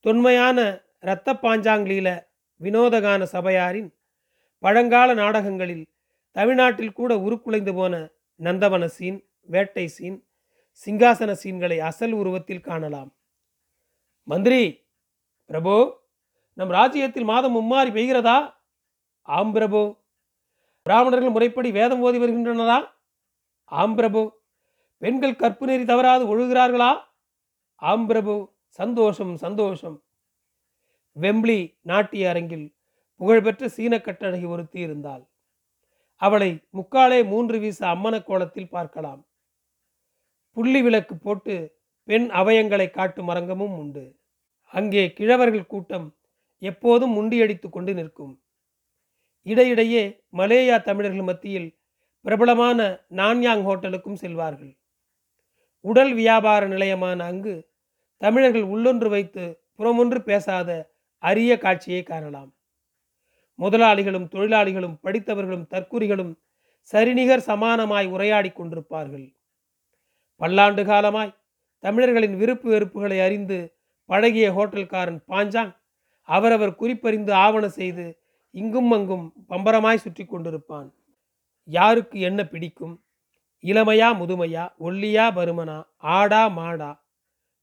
தொன்மையான 0.00 0.58
இரத்த 1.00 1.34
பாஞ்சாங்கில 1.42 2.10
வினோதகான 2.60 3.22
சபையாரின் 3.22 3.90
பழங்கால 4.58 5.14
நாடகங்களில் 5.14 5.84
தமிழ்நாட்டில் 6.36 6.92
கூட 6.92 7.18
உருக்குலைந்து 7.18 7.74
போன 7.74 7.94
நந்தவன 8.40 8.84
சீன் 8.86 9.18
வேட்டை 9.42 9.86
சீன் 9.88 10.25
சிங்காசன 10.84 11.36
சீன்களை 11.42 11.78
அசல் 11.78 12.12
உருவத்தில் 12.12 12.60
காணலாம். 12.60 13.14
மந்திரி 14.22 14.86
பிரபு 15.44 16.00
நம் 16.52 16.68
ராஜ்யத்தில் 16.68 17.24
மாதம் 17.24 17.56
மும்மாறி 17.56 17.90
பெய்கிறதா? 17.90 18.54
ஆம் 19.22 19.52
பிரபு. 19.52 19.96
பிராமணர்கள் 20.82 21.30
முறைப்படி 21.30 21.70
வேதம் 21.70 22.00
ஓதி 22.00 22.18
வருகின்றனரா? 22.18 22.88
ஆம் 23.64 23.94
பிரபு. 23.94 24.40
பெண்கள் 24.98 25.36
கற்பு 25.36 25.66
நெறி 25.66 25.84
தவறாது 25.84 26.38
ஒழுகிறார்களா? 26.38 27.00
ஆம் 27.74 28.06
பிரபு. 28.06 28.54
சந்தோஷம் 28.68 29.36
சந்தோஷம். 29.36 30.02
வெம்பிளி 31.20 31.78
நாட்டிய 31.80 32.28
அரங்கில் 32.28 32.76
புகழ்பெற்ற 33.14 33.68
சீன 33.68 33.96
கட்டழகி 33.96 34.48
ஒருத்தி 34.48 34.80
இருந்தாள். 34.80 35.28
அவளை 36.16 36.68
முக்காலே 36.72 37.24
மூன்று 37.24 37.58
வீச 37.58 37.86
அம்மன 37.86 38.24
கோலத்தில் 38.24 38.68
பார்க்கலாம். 38.68 39.26
புள்ளி 40.56 40.82
விளக்கு 40.82 41.16
போட்டு 41.16 41.54
பெண் 42.04 42.30
அவயங்களை 42.30 42.90
காட்டும் 42.90 43.28
அரங்கமும் 43.28 43.78
உண்டு. 43.78 44.16
அங்கே 44.64 45.12
கிழவர்கள் 45.18 45.66
கூட்டம் 45.66 46.16
எப்போதும் 46.58 47.12
முண்டியடித்து 47.16 47.68
கொண்டு 47.68 47.94
நிற்கும். 47.94 48.34
இடையிடையே 49.42 50.22
மலேயா 50.32 50.82
தமிழர்கள் 50.82 51.22
மத்தியில் 51.22 51.68
பிரபலமான 52.20 53.06
நான்யாங் 53.10 53.64
ஹோட்டலுக்கும் 53.68 54.20
செல்வார்கள். 54.22 54.72
உடல் 55.80 56.14
வியாபார 56.14 56.66
நிலையமான 56.66 57.24
அங்கு 57.24 57.68
தமிழர்கள் 58.16 58.62
உள்ளொன்று 58.62 59.08
வைத்து 59.08 59.44
புறமொன்று 59.78 60.18
பேசாத 60.22 60.70
அரிய 61.18 61.58
காட்சியை 61.58 62.02
காணலாம். 62.02 62.50
முதலாளிகளும் 63.58 64.28
தொழிலாளிகளும் 64.32 64.98
படித்தவர்களும் 65.02 65.68
தற்குறிகளும் 65.70 66.32
சரிநிகர் 66.80 67.46
சமானமாய் 67.46 68.06
உரையாடி 68.06 68.48
கொண்டிருப்பார்கள். 68.48 69.35
பல்லாண்டு 70.40 70.84
காலமாய் 70.84 71.36
தமிழர்களின் 71.84 72.36
விருப்பு 72.36 72.68
வெறுப்புகளை 72.72 73.18
அறிந்து 73.20 73.58
பழகிய 74.08 74.46
ஹோட்டல்காரன் 74.52 75.20
பாஞ்சாங் 75.28 75.72
அவரவர் 76.28 76.74
குறிப்பறிந்து 76.74 77.32
ஆவண 77.36 77.64
செய்து 77.68 78.06
இங்கும் 78.54 78.92
அங்கும் 78.92 79.24
பம்பரமாய் 79.50 80.02
சுற்றி 80.04 80.24
கொண்டிருப்பான். 80.24 80.88
யாருக்கு 81.68 82.16
என்ன 82.20 82.40
பிடிக்கும்? 82.44 82.94
இளமையா 83.64 84.08
முதுமையா 84.12 84.64
ஒல்லியா 84.80 85.26
பருமனா 85.30 85.76
ஆடா 86.16 86.42
மாடா? 86.48 86.90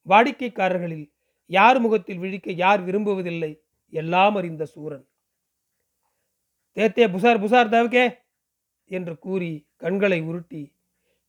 வாடிக்கைக்காரர்களில் 0.06 1.06
யார் 1.50 1.80
முகத்தில் 1.80 2.18
விழிக்க 2.18 2.52
யார் 2.56 2.82
விரும்புவதில்லை? 2.84 3.52
எல்லாம் 3.94 4.36
அறிந்த 4.36 4.66
சூரன். 4.66 5.06
தேத்தே 6.78 7.06
புசார் 7.08 7.42
புசார் 7.42 7.70
தவக்கே! 7.70 8.06
என்று 8.92 9.14
கூறி 9.18 9.52
கண்களை 9.76 10.22
உருட்டி 10.22 10.62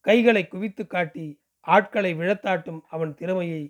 கைகளை 0.07 0.43
குவித்து 0.49 0.85
காட்டி 0.87 1.27
ஆட்களை 1.67 2.11
விழத்தாட்டும் 2.15 2.81
அவன் 2.91 3.13
திறமையை 3.15 3.63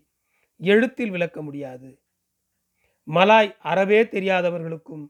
எழுத்தில் 0.60 1.10
விளக்க 1.10 1.38
முடியாது. 1.42 1.88
மலாய் 3.06 3.50
அறவே 3.62 4.00
தெரியாதவர்களுக்கும் 4.02 5.04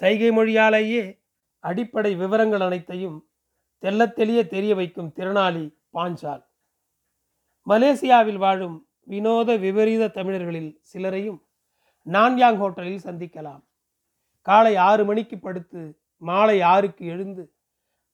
சைகை 0.00 0.30
மொழியாலேயே 0.30 1.02
அடிப்படை 1.64 2.12
விவரங்கள் 2.14 2.60
அனைத்தையும் 2.60 3.18
தெள்ளத்தெளிய 3.82 4.40
தெரிய 4.46 4.72
வைக்கும் 4.74 5.12
திறனாளி 5.16 5.64
பாஞ்சால். 5.92 6.42
மலேசியாவில் 7.66 8.40
வாழும் 8.44 8.76
வினோத 9.04 9.56
விபரீத 9.56 10.08
தமிழர்களில் 10.08 10.72
சிலரையும் 10.90 11.40
நான்யாங் 12.06 12.58
ஹோட்டலில் 12.62 13.04
சந்திக்கலாம். 13.08 13.62
காலை 14.46 14.74
ஆறு 14.88 15.02
மணிக்கு 15.04 15.36
படுத்து 15.38 15.82
மாலை 16.22 16.58
ஆறுக்கு 16.74 17.04
எழுந்து 17.06 17.42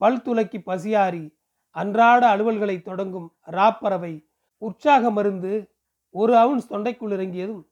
பல் 0.00 0.22
துலக்கி 0.22 0.58
பசியாறி 0.60 1.24
அன்றாட 1.76 2.36
அலுவல்களை 2.36 2.82
தொடங்கும் 2.82 3.36
ராப்பறவை 3.50 4.28
உற்சாக 4.58 5.10
மருந்து 5.10 5.52
ஒரு 6.10 6.36
அவுன்ஸ் 6.36 6.72
தொண்டைக்குள் 6.72 7.12
இறங்கியதும் 7.12 7.62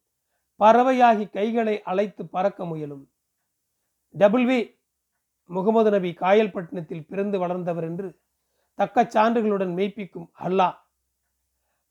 பறவையாகி 0.60 1.30
கைகளை 1.30 1.82
அழைத்து 1.82 2.26
பறக்க 2.26 2.64
முயலும். 2.64 3.04
டபுள்வி 4.18 4.78
முகமது 5.50 5.90
நபி 5.90 6.10
காயல்பட்டினத்தில் 6.10 7.06
பிறந்து 7.08 7.38
வளர்ந்தவர் 7.38 7.84
என்று 7.84 8.08
தக்க 8.74 9.02
சான்றுகளுடன் 9.04 9.72
மெய்ப்பிக்கும் 9.74 10.28
அல்லாஹ். 10.40 10.76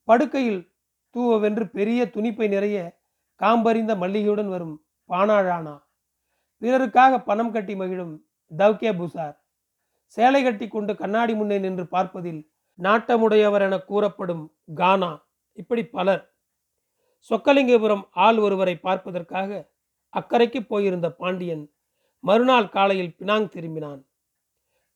படுக்கையில் 0.04 0.62
தூவவென்று 1.10 1.66
பெரிய 1.70 2.10
துணிப்பை 2.14 2.48
நிறைய 2.48 2.78
காம்பறிந்த 3.42 3.94
மல்லிகையுடன் 3.96 4.50
வரும் 4.50 4.76
பானாழானா. 5.10 5.76
பிறருக்காக 6.62 7.24
பணம் 7.24 7.52
கட்டி 7.52 7.76
மகிழும் 7.76 8.14
தவ்கே 8.52 8.92
புசார். 8.98 9.43
சேலை 10.16 10.44
கட்டி 10.44 10.68
கொண்டு 10.68 10.96
கண்ணாடி 10.96 11.34
முன்னே 11.36 11.58
நின்று 11.60 11.88
பார்ப்பதில் 11.88 12.42
நாட்டமுடையவர் 12.80 13.62
என 13.62 13.76
கூறப்படும் 13.80 14.44
கானா 14.74 15.12
இப்படி 15.54 15.86
பலர். 15.86 16.24
சொக்கலிங்கபுரம் 17.32 18.04
ஆள் 18.12 18.38
ஒருவரை 18.38 18.76
பார்ப்பதற்காக 18.78 19.72
அக்கறைக்கு 20.14 20.60
போயிருந்த 20.60 21.08
பாண்டியன் 21.12 21.64
மறுநாள் 22.20 22.70
காலையில் 22.70 23.16
பினாங் 23.20 23.48
திரும்பினான். 23.56 24.02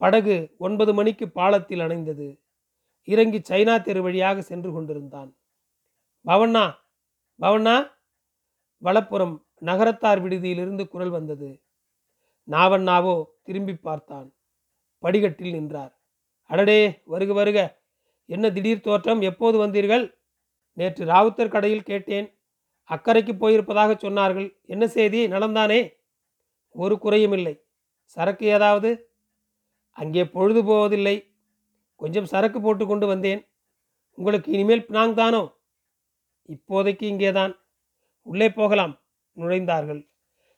படகு 0.02 0.56
ஒன்பது 0.58 0.94
மணிக்கு 0.94 1.30
பாலத்தில் 1.30 1.80
அணைந்தது. 1.80 2.28
இறங்கி 3.04 3.40
சைனா 3.50 3.82
தெரு 3.82 4.02
வழியாக 4.02 4.42
சென்று 4.42 4.72
கொண்டிருந்தான். 4.72 5.30
பவண்ணா 6.26 6.66
பவண்ணா 7.40 7.76
வலப்புறம் 8.82 9.36
நகரத்தார் 9.60 10.22
விடுதியிலிருந்து 10.22 10.88
குரல் 10.88 11.10
வந்தது. 11.10 11.50
நாவண்ணாவோ 12.48 13.24
திரும்பி 13.44 13.76
பார்த்தான். 13.76 14.28
படிகட்டில் 15.00 15.52
நின்றார். 15.52 16.00
அடடே 16.44 17.02
வருக 17.06 17.34
வருக. 17.34 17.82
என்ன 18.26 18.52
திடீர் 18.52 18.82
தோற்றம்? 18.82 19.22
எப்போது 19.22 19.68
வந்தீர்கள்? 19.68 20.14
நேற்று 20.74 21.06
ராவுத்தர் 21.06 21.50
கடையில் 21.50 21.84
கேட்டேன். 21.84 22.40
அக்கறைக்கு 22.90 23.34
போயிருப்பதாக 23.34 23.94
சொன்னார்கள். 23.96 24.60
என்ன 24.62 24.88
செய்தி? 24.88 25.28
நலம்தானே? 25.28 25.94
ஒரு 26.70 27.00
குறையும் 27.00 27.32
இல்லை. 27.32 27.64
சரக்கு 28.04 28.46
ஏதாவது? 28.46 29.12
அங்கே 29.92 30.26
பொழுது 30.26 30.64
போவதில்லை. 30.64 31.32
கொஞ்சம் 31.96 32.26
சரக்கு 32.26 32.62
போட்டு 32.62 32.88
கொண்டு 32.88 33.08
வந்தேன். 33.08 33.48
உங்களுக்கு 34.12 34.52
இனிமேல் 34.52 34.86
பினாங் 34.86 35.14
தானோ? 35.14 35.54
இப்போதைக்கு 36.48 37.04
இங்கேதான். 37.04 37.60
உள்ளே 38.22 38.50
போகலாம் 38.50 39.02
நுழைந்தார்கள். 39.38 40.10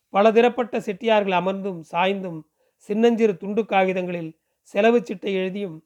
பல 0.09 0.31
திறப்பட்ட 0.31 0.79
செட்டியார்கள் 0.79 1.39
அமர்ந்தும் 1.39 1.81
சாய்ந்தும் 1.91 2.41
சின்னஞ்சிறு 2.79 3.37
துண்டு 3.37 3.65
காகிதங்களில் 3.65 4.39
செலவு 4.61 4.99
சிட்டை 4.99 5.33
எழுதியும் 5.33 5.85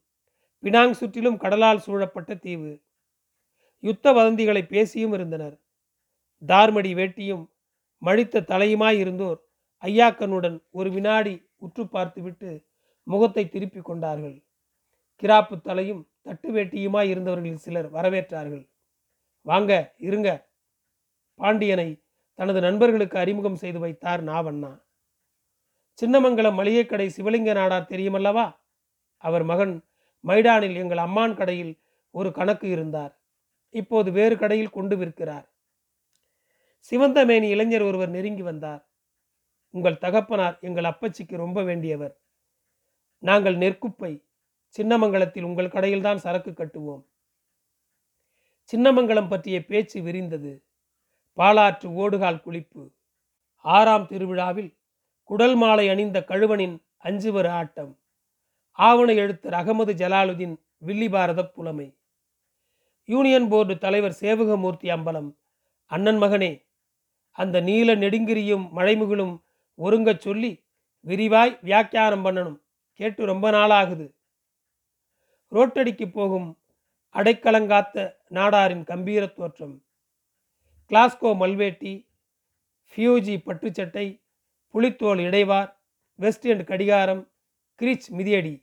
பினாங் 0.63 0.91
சுற்றிலும் 0.91 1.37
கடலால் 1.37 1.79
சூழப்பட்ட 1.79 2.35
தீவு. 2.35 2.81
யுத்த 3.79 4.11
வதந்திகளை 4.11 4.67
பேசியும் 4.67 5.13
இருந்தனர். 5.13 5.59
தார்மடி 6.47 6.93
வேட்டியும் 6.93 7.49
மழித்த 7.97 8.41
தலையுமாய் 8.41 8.97
இருந்தோர் 8.97 9.45
ஐயாக்கனுடன் 9.81 10.63
ஒரு 10.69 10.91
வினாடி 10.91 11.47
உற்று 11.57 11.87
பார்த்துவிட்டு 11.87 12.65
முகத்தை 13.03 13.49
திருப்பி 13.49 13.79
கொண்டார்கள். 13.79 14.43
கிராப்பு 15.21 15.61
தலையும் 15.61 16.07
தட்டு 16.21 16.51
வேட்டியுமாய் 16.51 17.09
இருந்தவர்களில் 17.09 17.55
சிலர் 17.55 17.93
வரவேற்றார்கள். 17.93 18.69
வாங்க 19.41 19.93
இருங்க. 19.97 20.47
பாண்டியனை 21.35 22.01
தனது 22.33 22.61
நண்பர்களுக்கு 22.61 23.17
அறிமுகம் 23.17 23.55
செய்து 23.55 23.79
வைத்தார் 23.79 24.23
நாவண்ணா. 24.23 24.82
சின்னமங்கலம் 26.01 26.53
மளிகை 26.53 26.85
கடை 26.85 27.13
சிவலிங்க 27.17 27.53
நாடார் 27.53 27.89
தெரியுமல்லவா? 27.89 28.55
அவர் 29.17 29.43
மகன் 29.43 29.83
மைடானில் 30.27 30.75
எங்கள் 30.75 30.97
அம்மான் 30.97 31.35
கடையில் 31.35 31.81
ஒரு 32.11 32.31
கணக்கு 32.31 32.69
இருந்தார். 32.69 33.21
இப்போது 33.69 34.11
வேறு 34.11 34.37
கடையில் 34.37 34.69
கொண்டு 34.69 34.95
விற்கிறார். 34.97 35.51
சிவந்தமேனி 36.91 37.49
இளைஞர் 37.49 37.81
ஒருவர் 37.81 38.09
நெருங்கி 38.09 38.41
வந்தார். 38.41 38.89
உங்கள் 39.69 39.97
தகப்பனார் 39.97 40.57
எங்கள் 40.61 40.83
அப்பச்சிக்கு 40.83 41.35
ரொம்ப 41.35 41.61
வேண்டியவர். 41.61 42.13
நாங்கள் 43.19 43.57
நெற்குப்பை 43.57 44.25
சின்னமங்கலத்தில் 44.77 45.43
உங்கள் 45.43 45.67
கடையில்தான் 45.67 46.15
சரக்கு 46.15 46.51
கட்டுவோம். 46.51 47.05
சின்னமங்கலம் 48.71 49.29
பற்றிய 49.29 49.65
பேச்சு 49.65 50.01
விரிந்தது. 50.01 50.63
பாலாற்று 51.37 51.87
ஓடுகால் 51.87 52.41
குளிப்பு. 52.45 52.93
ஆறாம் 53.57 54.07
திருவிழாவில் 54.07 54.77
குடல் 55.23 55.55
மாலை 55.55 55.89
அணிந்த 55.89 56.23
கழுவனின் 56.27 56.83
அஞ்சுவர 57.03 57.47
ஆட்டம். 57.47 57.99
ஆவண 58.71 59.13
எழுத்தர் 59.13 59.53
அகமது 59.53 59.93
ஜலாலுதீன் 59.93 60.55
வில்லி 60.77 61.09
பாரத 61.09 61.45
புலமை. 61.45 61.97
யூனியன் 63.05 63.47
போர்டு 63.47 63.77
தலைவர் 63.77 64.17
சேவகமூர்த்தி 64.19 64.89
அம்பலம். 64.89 65.35
அண்ணன் 65.85 66.21
மகனே 66.21 66.65
அந்த 67.31 67.59
நீல 67.59 67.95
நெடுங்கிரியும் 67.95 68.69
மழைமுகிலும் 68.75 69.41
ஒருங்கச் 69.77 70.19
சொல்லி 70.19 70.65
விரிவாய் 71.05 71.57
வியாக்கியானம் 71.61 72.25
பண்ணணும். 72.25 72.59
கேட்டு 72.93 73.25
ரொம்ப 73.25 73.51
நாளாகுது. 73.51 74.13
ரோட்டடிக்கு 75.51 76.11
போகும் 76.11 76.61
அடைக்கலங்காத்த 77.13 78.13
நாடாரின் 78.29 78.83
கம்பீர 78.83 79.27
தோற்றம். 79.27 79.83
கிளாஸ்கோ 80.89 81.33
மல்வேட்டி 81.33 82.07
ஃபியூஜி 82.95 83.35
பட்டுச்சட்டை 83.45 84.22
புலித்தோல் 84.73 85.19
இடைவார் 85.19 85.69
வெஸ்ட் 86.19 86.47
எண்ட் 86.47 86.63
கடிகாரம் 86.63 87.21
கிரிச் 87.81 88.07
மிதியடி. 88.17 88.53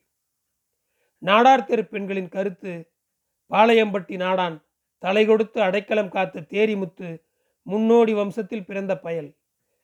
நாடார் 1.23 1.65
தெரு 1.65 1.87
பெண்களின் 1.87 2.29
கருத்து 2.29 2.73
பாளையம்பட்டி 3.51 4.17
நாடான் 4.25 4.57
தலை 4.99 5.27
கொடுத்து 5.27 5.59
அடைக்கலம் 5.63 6.09
காத்த 6.09 6.47
தேரிமுத்து 6.55 7.09
முன்னோடி 7.67 8.13
வம்சத்தில் 8.15 8.65
பிறந்த 8.65 8.93
பயல். 8.99 9.31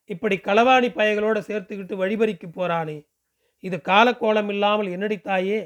இப்படி 0.04 0.36
களவாணி 0.36 0.88
பயகளோட 0.98 1.38
சேர்த்துக்கிட்டு 1.48 1.94
வழிபறிக்கு 2.02 2.48
போறானே 2.58 2.98
இது 3.58 3.76
காலக்கோலம் 3.76 4.48
இல்லாமல் 4.48 4.90
என்னடி 4.90 5.18
தாயே? 5.20 5.60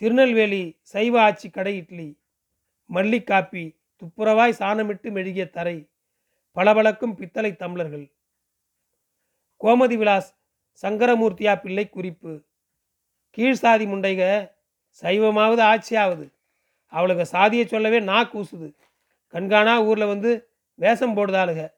திருநெல்வேலி 0.00 0.62
சைவ 0.92 1.14
ஆட்சி 1.22 1.50
கடை 1.50 1.76
இட்லி 1.76 2.08
மல்லிக்காப்பி 2.90 3.64
துப்புரவாய் 4.02 4.58
சாணமிட்டு 4.58 5.08
மெழுகிய 5.16 5.44
தரை 5.50 5.76
பளபளக்கும் 6.56 7.14
பித்தளை 7.14 7.52
தம்ளர்கள். 7.52 8.06
கோமதி 9.64 9.96
விலாஸ் 9.96 10.36
சங்கரமூர்த்தியா 10.82 11.60
பிள்ளை 11.60 11.88
குறிப்பு. 11.88 12.44
கீழ்சாதி 13.36 13.86
முண்டைக 13.86 14.52
சைவமாவது 15.00 15.62
ஆட்சியாவது. 15.72 16.32
அவளுக்கு 16.86 17.26
சாதியை 17.26 17.66
சொல்லவே 17.66 18.00
நா 18.00 18.24
கூசுது. 18.24 18.74
கண்காணா 19.32 19.84
ஊரில் 19.84 20.06
வந்து 20.06 20.50
வேஷம் 20.74 21.16
போடுதாளுக. 21.16 21.72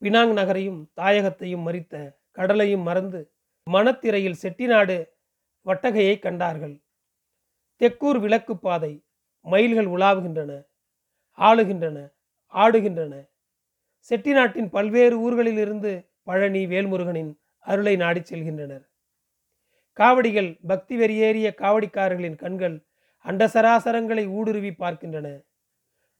பினாங் 0.00 0.32
நகரையும் 0.32 0.90
தாயகத்தையும் 0.96 1.64
மறித்த 1.66 2.16
கடலையும் 2.30 2.80
மறந்து 2.80 3.32
மணத்திரையில் 3.70 4.38
செட்டிநாடு 4.42 5.08
வட்டகையை 5.66 6.18
கண்டார்கள். 6.18 6.80
தெக்கூர் 7.78 8.20
விளக்கு 8.20 8.58
பாதை 8.58 9.04
மயில்கள் 9.40 9.86
உலாவுகின்றன 9.86 10.66
ஆளுகின்றன 11.36 12.12
ஆடுகின்றன. 12.52 13.24
செட்டிநாட்டின் 14.10 14.68
பல்வேறு 14.68 15.16
ஊர்களிலிருந்து 15.20 15.92
பழனி 16.22 16.66
வேல்முருகனின் 16.66 17.32
அருளை 17.66 17.96
நாடிச் 17.96 18.28
செல்கின்றனர். 18.32 18.84
காவடிகள் 19.96 20.58
பக்தி 20.66 20.96
வெறியேறிய 20.96 21.48
காவடிக்காரர்களின் 21.58 22.36
கண்கள் 22.36 22.76
அண்டசராசரங்களை 23.24 24.24
ஊடுருவி 24.28 24.72
பார்க்கின்றன. 24.72 25.28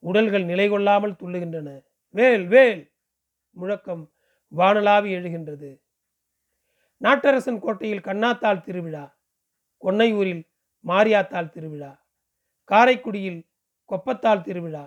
உடல்கள் 0.02 0.44
நிலை 0.44 0.68
கொள்ளாமல் 0.68 1.18
துள்ளுகின்றன. 1.20 1.68
வேல் 2.14 2.46
வேல்! 2.46 2.82
முழக்கம் 3.56 4.04
வானலாவி 4.52 5.10
எழுகின்றது. 5.10 5.70
நாட்டரசன் 7.00 7.58
கோட்டையில் 7.58 8.06
கண்ணாத்தாள் 8.08 8.64
திருவிழா 8.64 9.04
கொன்னையூரில் 9.82 10.42
மாரியாத்தாள் 10.84 11.50
திருவிழா 11.50 11.92
காரைக்குடியில் 12.70 13.40
கொப்பத்தாள் 13.90 14.42
திருவிழா 14.42 14.84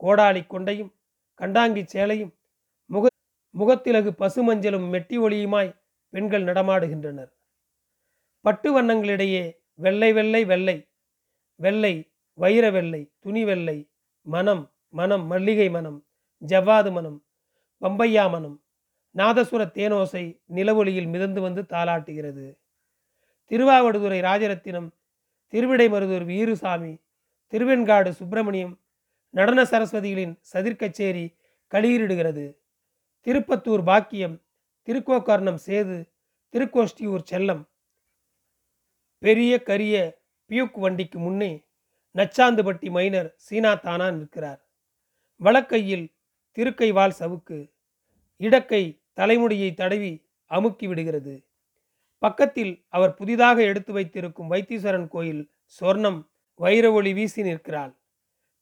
கோடாளி 0.00 0.42
கொண்டையும் 0.46 0.92
கண்டாங்கி 1.40 1.82
சேலையும் 1.92 2.32
முக 2.90 3.06
முகத்திலகு 3.54 4.10
பசுமஞ்சளும் 4.20 4.86
மெட்டி 4.92 5.16
ஒளியுமாய் 5.18 5.76
பெண்கள் 6.12 6.44
நடமாடுகின்றனர். 6.44 7.30
பட்டு 8.44 8.68
வண்ணங்களிடையே 8.76 9.44
வெள்ளை 9.74 10.12
வெள்ளை 10.12 10.44
வெள்ளை 10.44 10.76
வெள்ளை 11.60 11.94
வைர 12.38 12.70
வெள்ளை 12.70 13.02
துணி 13.18 13.44
வெள்ளை 13.44 13.90
மனம் 14.26 14.72
மனம் 14.88 15.24
மல்லிகை 15.26 15.68
மனம் 15.70 15.98
ஜவ்வாது 16.42 16.90
மனம் 16.92 17.18
பம்பையா 17.82 18.30
மனம் 18.30 18.56
நாதசுர 19.14 19.62
தேனோசை 19.70 20.22
நிலவொளியில் 20.54 21.08
மிதந்து 21.08 21.40
வந்து 21.40 21.62
தாளாட்டுகிறது. 21.62 22.46
திருவாவடுதுறை 23.50 24.18
ராஜரத்தினம் 24.20 24.88
திருவிடைமருதூர் 25.52 26.24
வீருசாமி 26.24 26.92
திருவெண்காடு 27.52 28.10
சுப்பிரமணியம் 28.10 28.74
நடன 29.30 29.62
சரஸ்வதிகளின் 29.62 30.34
சதிர்கச்சேரி 30.52 31.36
களியிடுகிறது. 31.70 32.56
திருப்பத்தூர் 33.26 33.82
பாக்கியம் 33.82 34.42
திருக்கோக்கர்ணம் 34.86 35.58
சேது 35.66 35.96
திருக்கோஷ்டியூர் 36.54 37.24
செல்லம். 37.30 37.62
பெரிய 39.18 39.62
கரிய 39.62 40.24
பியூக் 40.46 40.76
வண்டிக்கு 40.78 41.18
முன்னே 41.18 41.64
நச்சாந்துபட்டி 42.14 42.90
மைனர் 42.90 43.34
சீனா 43.36 43.74
தானா 43.74 44.10
நிற்கிறார். 44.10 44.60
வலக்கையில் 45.40 46.06
திருக்கைவால் 46.52 47.18
சவுக்கு 47.18 47.72
இடக்கை 48.40 49.02
தலைமுடியை 49.12 49.74
தடவி 49.74 50.12
அமுக்கி 50.44 50.86
விடுகிறது. 50.86 51.46
பக்கத்தில் 52.18 52.84
அவர் 52.88 53.14
புதிதாக 53.14 53.62
எடுத்து 53.62 53.92
வைத்திருக்கும் 53.92 54.50
வைத்தீஸ்வரன் 54.50 55.08
கோயில் 55.08 55.50
சொர்ணம் 55.80 56.20
வைர 56.54 56.92
ஒளி 56.92 57.12
வீசி 57.12 57.42
நிற்கிறாள். 57.42 57.92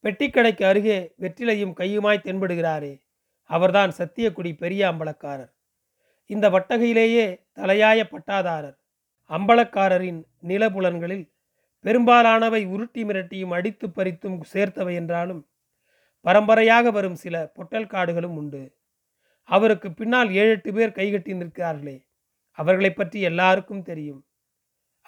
பெட்டிக்கடைக்கு 0.05 0.65
அருகே 0.65 1.15
வெற்றிலையும் 1.21 1.75
கையுமாய் 1.81 2.25
தென்படுகிறாரே. 2.25 3.01
அவர்தான் 3.43 3.93
சத்தியக்குடி 3.99 4.57
பெரிய 4.57 4.93
அம்பலக்காரர். 4.93 5.53
இந்த 6.27 6.51
வட்டகையிலேயே 6.51 7.25
தலையாய 7.55 8.01
பட்டாதாரர். 8.11 8.77
அம்பலக்காரரின் 9.31 10.21
நிலபுலன்களில் 10.43 11.33
பெரும்பாலானவை 11.81 12.65
உருட்டி 12.65 13.05
மிரட்டியும் 13.05 13.51
அடித்து 13.51 13.87
பறித்தும் 13.89 14.39
சேர்த்தவை 14.53 14.95
என்றாலும் 14.95 15.43
பரம்பரையாக 16.21 16.91
வரும் 16.91 17.15
சில 17.15 17.47
பொட்டல் 17.47 17.87
காடுகளும் 17.87 18.37
உண்டு. 18.37 18.63
அவருக்கு 19.49 19.93
பின்னால் 19.93 20.31
ஏழு 20.33 20.51
எட்டு 20.51 20.73
பேர் 20.73 20.93
கைகட்டி 20.93 21.33
நிற்கிறார்களே. 21.33 21.97
அவர்களை 22.59 22.91
பற்றி 22.93 23.21
எல்லாருக்கும் 23.21 23.83
தெரியும். 23.83 24.23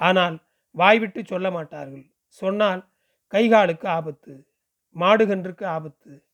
ஆனால் 0.00 0.36
வாய்விட்டு 0.70 1.24
சொல்ல 1.24 1.50
மாட்டார்கள். 1.50 2.06
சொன்னால் 2.26 2.82
கைகாலுக்கு 3.32 3.86
ஆபத்து. 3.86 4.34
மாடுகன்றுக்கு 4.98 5.64
ஆபத்து 5.64 6.24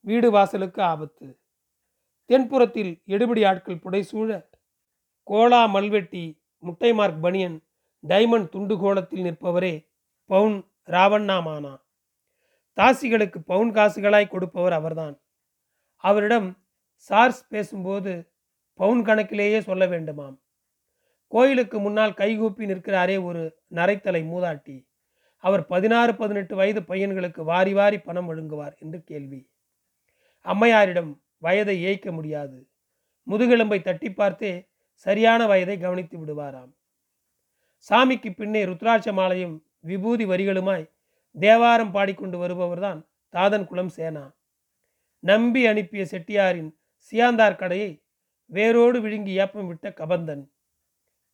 வீடு 0.00 0.30
வாசலுக்கு 0.30 0.82
ஆபத்து. 0.82 1.38
தென்புறத்தில் 2.28 3.02
எடுபடி 3.06 3.46
ஆட்கள் 3.46 3.76
புடைசூழ 3.76 4.48
கோலா 5.22 5.66
மல்வெட்டி 5.66 6.42
முட்டை 6.58 6.92
மார்க் 6.92 7.22
பனியன் 7.22 7.62
டைமண்ட் 8.08 8.48
துண்டு 8.48 8.78
கோலத்தில் 8.78 9.22
நிற்பவரே 9.22 9.88
பவுன் 10.24 10.64
ராவண்ணாமானா. 10.86 11.80
தாசிகளுக்கு 12.76 13.38
பவுன் 13.38 13.70
காசுகளாய் 13.70 14.28
கொடுப்பவர் 14.28 14.72
அவர்தான். 14.72 15.20
அவரிடம் 15.96 16.64
சார்ஸ் 16.94 17.48
பேசும்போது 17.48 18.32
பவுன் 18.74 19.04
கணக்கிலேயே 19.04 19.60
சொல்ல 19.60 19.86
வேண்டுமாம். 19.86 20.40
கோயிலுக்கு 21.26 21.78
முன்னால் 21.78 22.14
கைகூப்பி 22.14 22.66
நிற்கிறாரே 22.66 23.22
ஒரு 23.22 23.58
நரைத்தலை 23.70 24.22
மூதாட்டி. 24.24 24.91
அவர் 25.44 25.62
பதினாறு 25.66 26.12
பதினெட்டு 26.14 26.54
வயது 26.56 26.80
பையன்களுக்கு 26.80 27.42
வாரி 27.44 27.72
வாரி 27.72 27.98
பணம் 27.98 28.28
வழங்குவார் 28.28 28.74
என்று 28.78 28.98
கேள்வி. 29.04 29.40
அம்மையாரிடம் 30.44 31.10
வயதை 31.38 31.76
ஏய்க்க 31.84 32.12
முடியாது. 32.12 32.58
முதுகெலும்பை 33.26 33.78
தட்டி 33.82 34.08
பார்த்தே 34.12 34.52
சரியான 35.06 35.46
வயதை 35.46 35.76
கவனித்து 35.78 36.16
விடுவாராம். 36.18 36.72
சாமிக்கு 37.88 38.30
பின்னே 38.36 38.64
ருத்ராட்ச 38.64 39.12
மாலையும் 39.12 39.56
விபூதி 39.80 40.24
வரிகளுமாய் 40.24 40.90
தேவாரம் 41.40 41.92
பாடிக்கொண்டு 41.92 42.36
வருபவர்தான் 42.38 43.00
தாதன் 43.28 43.66
குலம் 43.66 43.92
சேனா. 43.98 44.24
நம்பி 45.22 45.66
அனுப்பிய 45.66 46.02
செட்டியாரின் 46.10 46.70
சியாந்தார் 47.08 47.56
கடையை 47.56 47.90
வேரோடு 48.50 49.00
விழுங்கி 49.00 49.32
ஏப்பம் 49.38 49.66
விட்ட 49.66 49.88
கபந்தன். 49.88 50.44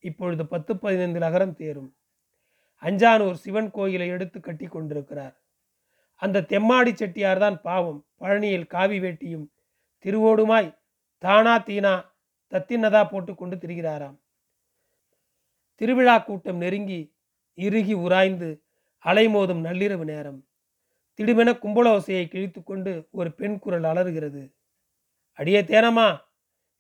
இப்பொழுது 0.05 0.47
பத்து 0.47 0.73
பதினைந்து 0.79 1.19
நகரம் 1.19 1.55
தேரும். 1.55 1.91
அஞ்சானூர் 2.83 3.39
சிவன் 3.45 3.71
கோயிலை 3.71 4.09
எடுத்து 4.09 4.41
கட்டி 4.41 4.67
கொண்டிருக்கிறார். 4.67 5.35
அந்த 6.23 6.47
தெம்மாடி 6.49 6.93
செட்டியார் 6.95 7.39
தான் 7.39 7.61
பாவம். 7.61 8.01
பழனியில் 8.21 8.67
காவி 8.67 8.99
வேட்டியும் 9.01 9.47
திருவோடுமாய் 10.05 10.71
தானா 11.23 11.55
தீனா 11.59 11.95
தத்தினதா 12.53 13.03
போட்டு 13.11 13.35
கொண்டு 13.35 13.57
திரிகிறாராம். 13.57 14.17
திருவிழா 15.81 16.19
கூட்டம் 16.19 16.57
நெருங்கி 16.57 17.01
இறுகி 17.55 17.95
உராய்ந்து 17.95 18.49
அலைமோதும் 19.05 19.65
நள்ளிரவு 19.67 20.05
நேரம். 20.05 20.39
திடுமென 21.19 21.51
கும்பலோசையை 21.63 22.29
கிழித்து 22.29 22.63
கொண்டு 22.63 23.09
ஒரு 23.11 23.31
பெண் 23.33 23.59
குரல் 23.59 23.85
அலறுகிறது. 23.85 24.43
அடியே 25.39 25.61
தேனம்மா 25.63 26.09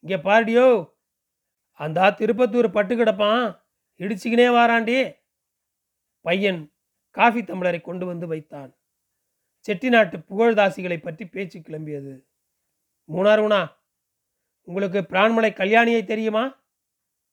இங்கே 0.00 0.16
பாருடியோ. 0.16 0.66
அந்த 1.80 2.14
திருப்பத்தூர் 2.18 2.68
பட்டு 2.70 2.94
கிடப்பான் 2.96 3.44
இடிச்சுக்கினே 4.00 4.48
வாராண்டி. 4.56 4.98
பையன் 6.20 6.72
காஃபி 7.10 7.40
தம்ளரை 7.40 7.80
கொண்டு 7.80 8.06
வந்து 8.06 8.26
வைத்தான். 8.26 8.76
செட்டிநாட்டு 9.66 10.16
புகழ்தாசிகளை 10.30 11.02
பற்றி 11.02 11.26
பேச்சு 11.26 11.58
கிளம்பியது. 11.58 12.24
மூணாருணா 13.08 13.60
உங்களுக்கு 14.62 15.06
பிரான்மலை 15.06 15.50
கல்யாணியை 15.50 16.04
தெரியுமா? 16.04 16.66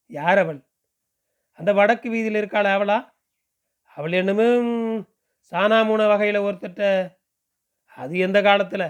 யார் 0.06 0.38
அவள்? 0.38 0.60
அந்த 1.52 1.72
வடக்கு 1.72 2.10
வீதியில் 2.10 2.34
இருக்காள் 2.34 2.64
அவளா? 2.64 3.14
அவள் 3.94 4.12
என்னமே 4.12 4.48
சானாமூன 5.52 6.08
வகையில் 6.08 6.40
ஒருத்தட்ட. 6.40 6.82
அது 7.96 8.18
எந்த 8.18 8.42
காலத்தில்? 8.42 8.88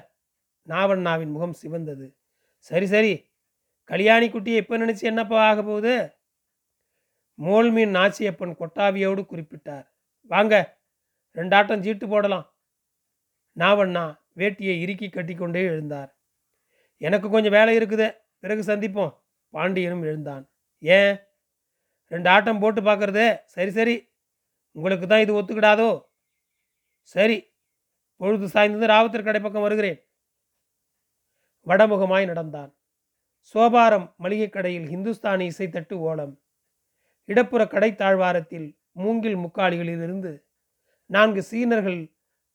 நாவண்ணாவின் 0.68 1.30
முகம் 1.30 1.56
சிவந்தது. 1.62 2.16
சரி 2.58 2.86
சரி. 2.86 3.30
கல்யாணி 3.84 4.28
குட்டியை 4.28 4.56
இப்போ 4.56 4.78
நினச்சி 4.78 5.00
என்னப்பா 5.00 5.48
ஆக 5.48 5.62
போகுது? 5.62 6.16
மோல்மீன் 7.42 7.94
நாச்சியப்பன் 7.94 8.54
கொட்டாவியோடு 8.60 9.22
குறிப்பிட்டார். 9.30 9.86
வாங்க 10.22 10.78
ரெண்டாட்டம் 11.34 11.82
சீட்டு 11.82 12.08
போடலாம். 12.08 12.54
நாவண்ணா 13.56 14.18
வேட்டியை 14.36 14.80
இறுக்கி 14.80 15.08
கட்டிக்கொண்டே 15.08 15.68
எழுந்தார். 15.68 16.14
எனக்கு 16.96 17.30
கொஞ்சம் 17.30 17.50
வேலை 17.50 17.78
இருக்குது. 17.78 18.16
பிறகு 18.38 18.62
சந்திப்போம். 18.62 19.18
பாண்டியனும் 19.50 20.02
எழுந்தான். 20.02 20.50
ஏன்? 20.78 21.18
ரெண்டு 22.06 22.28
ஆட்டம் 22.30 22.58
போட்டு 22.58 22.80
பார்க்கறது? 22.80 23.38
சரி 23.44 23.70
சரி. 23.70 24.12
உங்களுக்கு 24.72 25.06
தான் 25.06 25.20
இது 25.20 25.42
ஒத்துக்கிடாதோ? 25.42 26.02
சரி. 27.00 27.54
பொழுது 28.16 28.46
சாய்ந்தது 28.46 28.86
ராவத்தர் 28.86 29.24
கடை 29.24 29.40
பக்கம் 29.40 29.62
வருகிறேன். 29.62 30.08
வடமுகமாய் 31.66 32.24
நடந்தான். 32.24 32.76
சோபாரம் 33.38 34.14
மளிகை 34.16 34.48
கடையில் 34.48 34.88
ஹிந்துஸ்தானி 34.88 35.50
இசைத்தட்டு 35.50 35.94
ஓலம். 35.94 36.40
இடப்புற 37.26 37.68
கடை 37.68 37.94
தாழ்வாரத்தில் 37.94 38.78
மூங்கில் 38.92 39.36
முக்காலிகளிலிருந்து 39.36 40.44
நான்கு 41.06 41.42
சீனர்கள் 41.42 42.12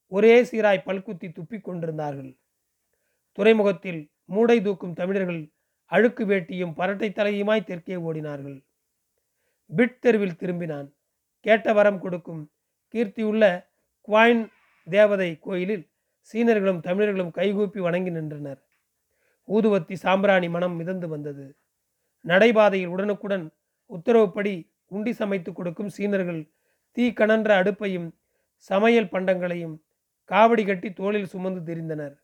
ஒரே 0.07 0.43
சீராய் 0.43 0.86
பல்குத்தி 0.86 1.31
துப்பிக் 1.31 1.63
கொண்டிருந்தார்கள். 1.63 2.39
துறைமுகத்தில் 3.31 4.12
மூடை 4.25 4.62
தூக்கும் 4.62 4.93
தமிழர்கள் 4.93 5.51
அழுக்கு 5.86 6.25
வேட்டியும் 6.25 6.73
பரட்டை 6.77 7.10
தலையுமாய் 7.12 7.63
தெற்கே 7.63 7.95
ஓடினார்கள். 7.95 8.65
பிட் 9.75 9.99
தெருவில் 9.99 10.39
திரும்பினான். 10.39 10.88
கேட்ட 11.39 11.73
வரம் 11.73 11.99
கொடுக்கும் 11.99 12.51
கீர்த்தியுள்ள 12.93 13.65
குவாயின் 14.07 14.47
தேவதை 14.89 15.39
கோயிலில் 15.39 15.89
சீனர்களும் 16.34 16.79
தமிழர்களும் 16.79 17.31
கைகூப்பி 17.31 17.79
வணங்கி 17.79 18.12
நின்றனர். 18.12 18.62
ஊதுவத்தி 19.47 19.93
சாம்பிராணி 19.93 20.49
மனம் 20.49 20.75
மிதந்து 20.75 21.07
வந்தது. 21.07 21.57
நடைபாதையில் 22.25 22.88
உடனுக்குடன் 22.88 23.45
உத்தரவுப்படி 23.91 24.71
உண்டி 24.91 25.12
சமைத்து 25.12 25.54
கொடுக்கும் 25.54 25.89
சீனர்கள் 25.89 26.51
தீ 26.91 27.10
கணன்ற 27.10 27.51
அடுப்பையும் 27.62 28.12
சமையல் 28.56 29.10
பண்டங்களையும் 29.10 29.75
காவடி 30.30 30.65
கட்டி 30.65 30.93
தோளில் 30.93 31.25
சுமந்து 31.25 31.75
திரிந்தனர். 31.75 32.15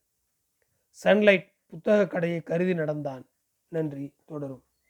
சன்லைட் 1.04 1.48
புத்தக 1.68 2.08
கடையை 2.08 2.42
கருதி 2.42 2.74
நடந்தான். 2.74 3.30
நன்றி. 3.68 4.14
தொடரும். 4.26 4.67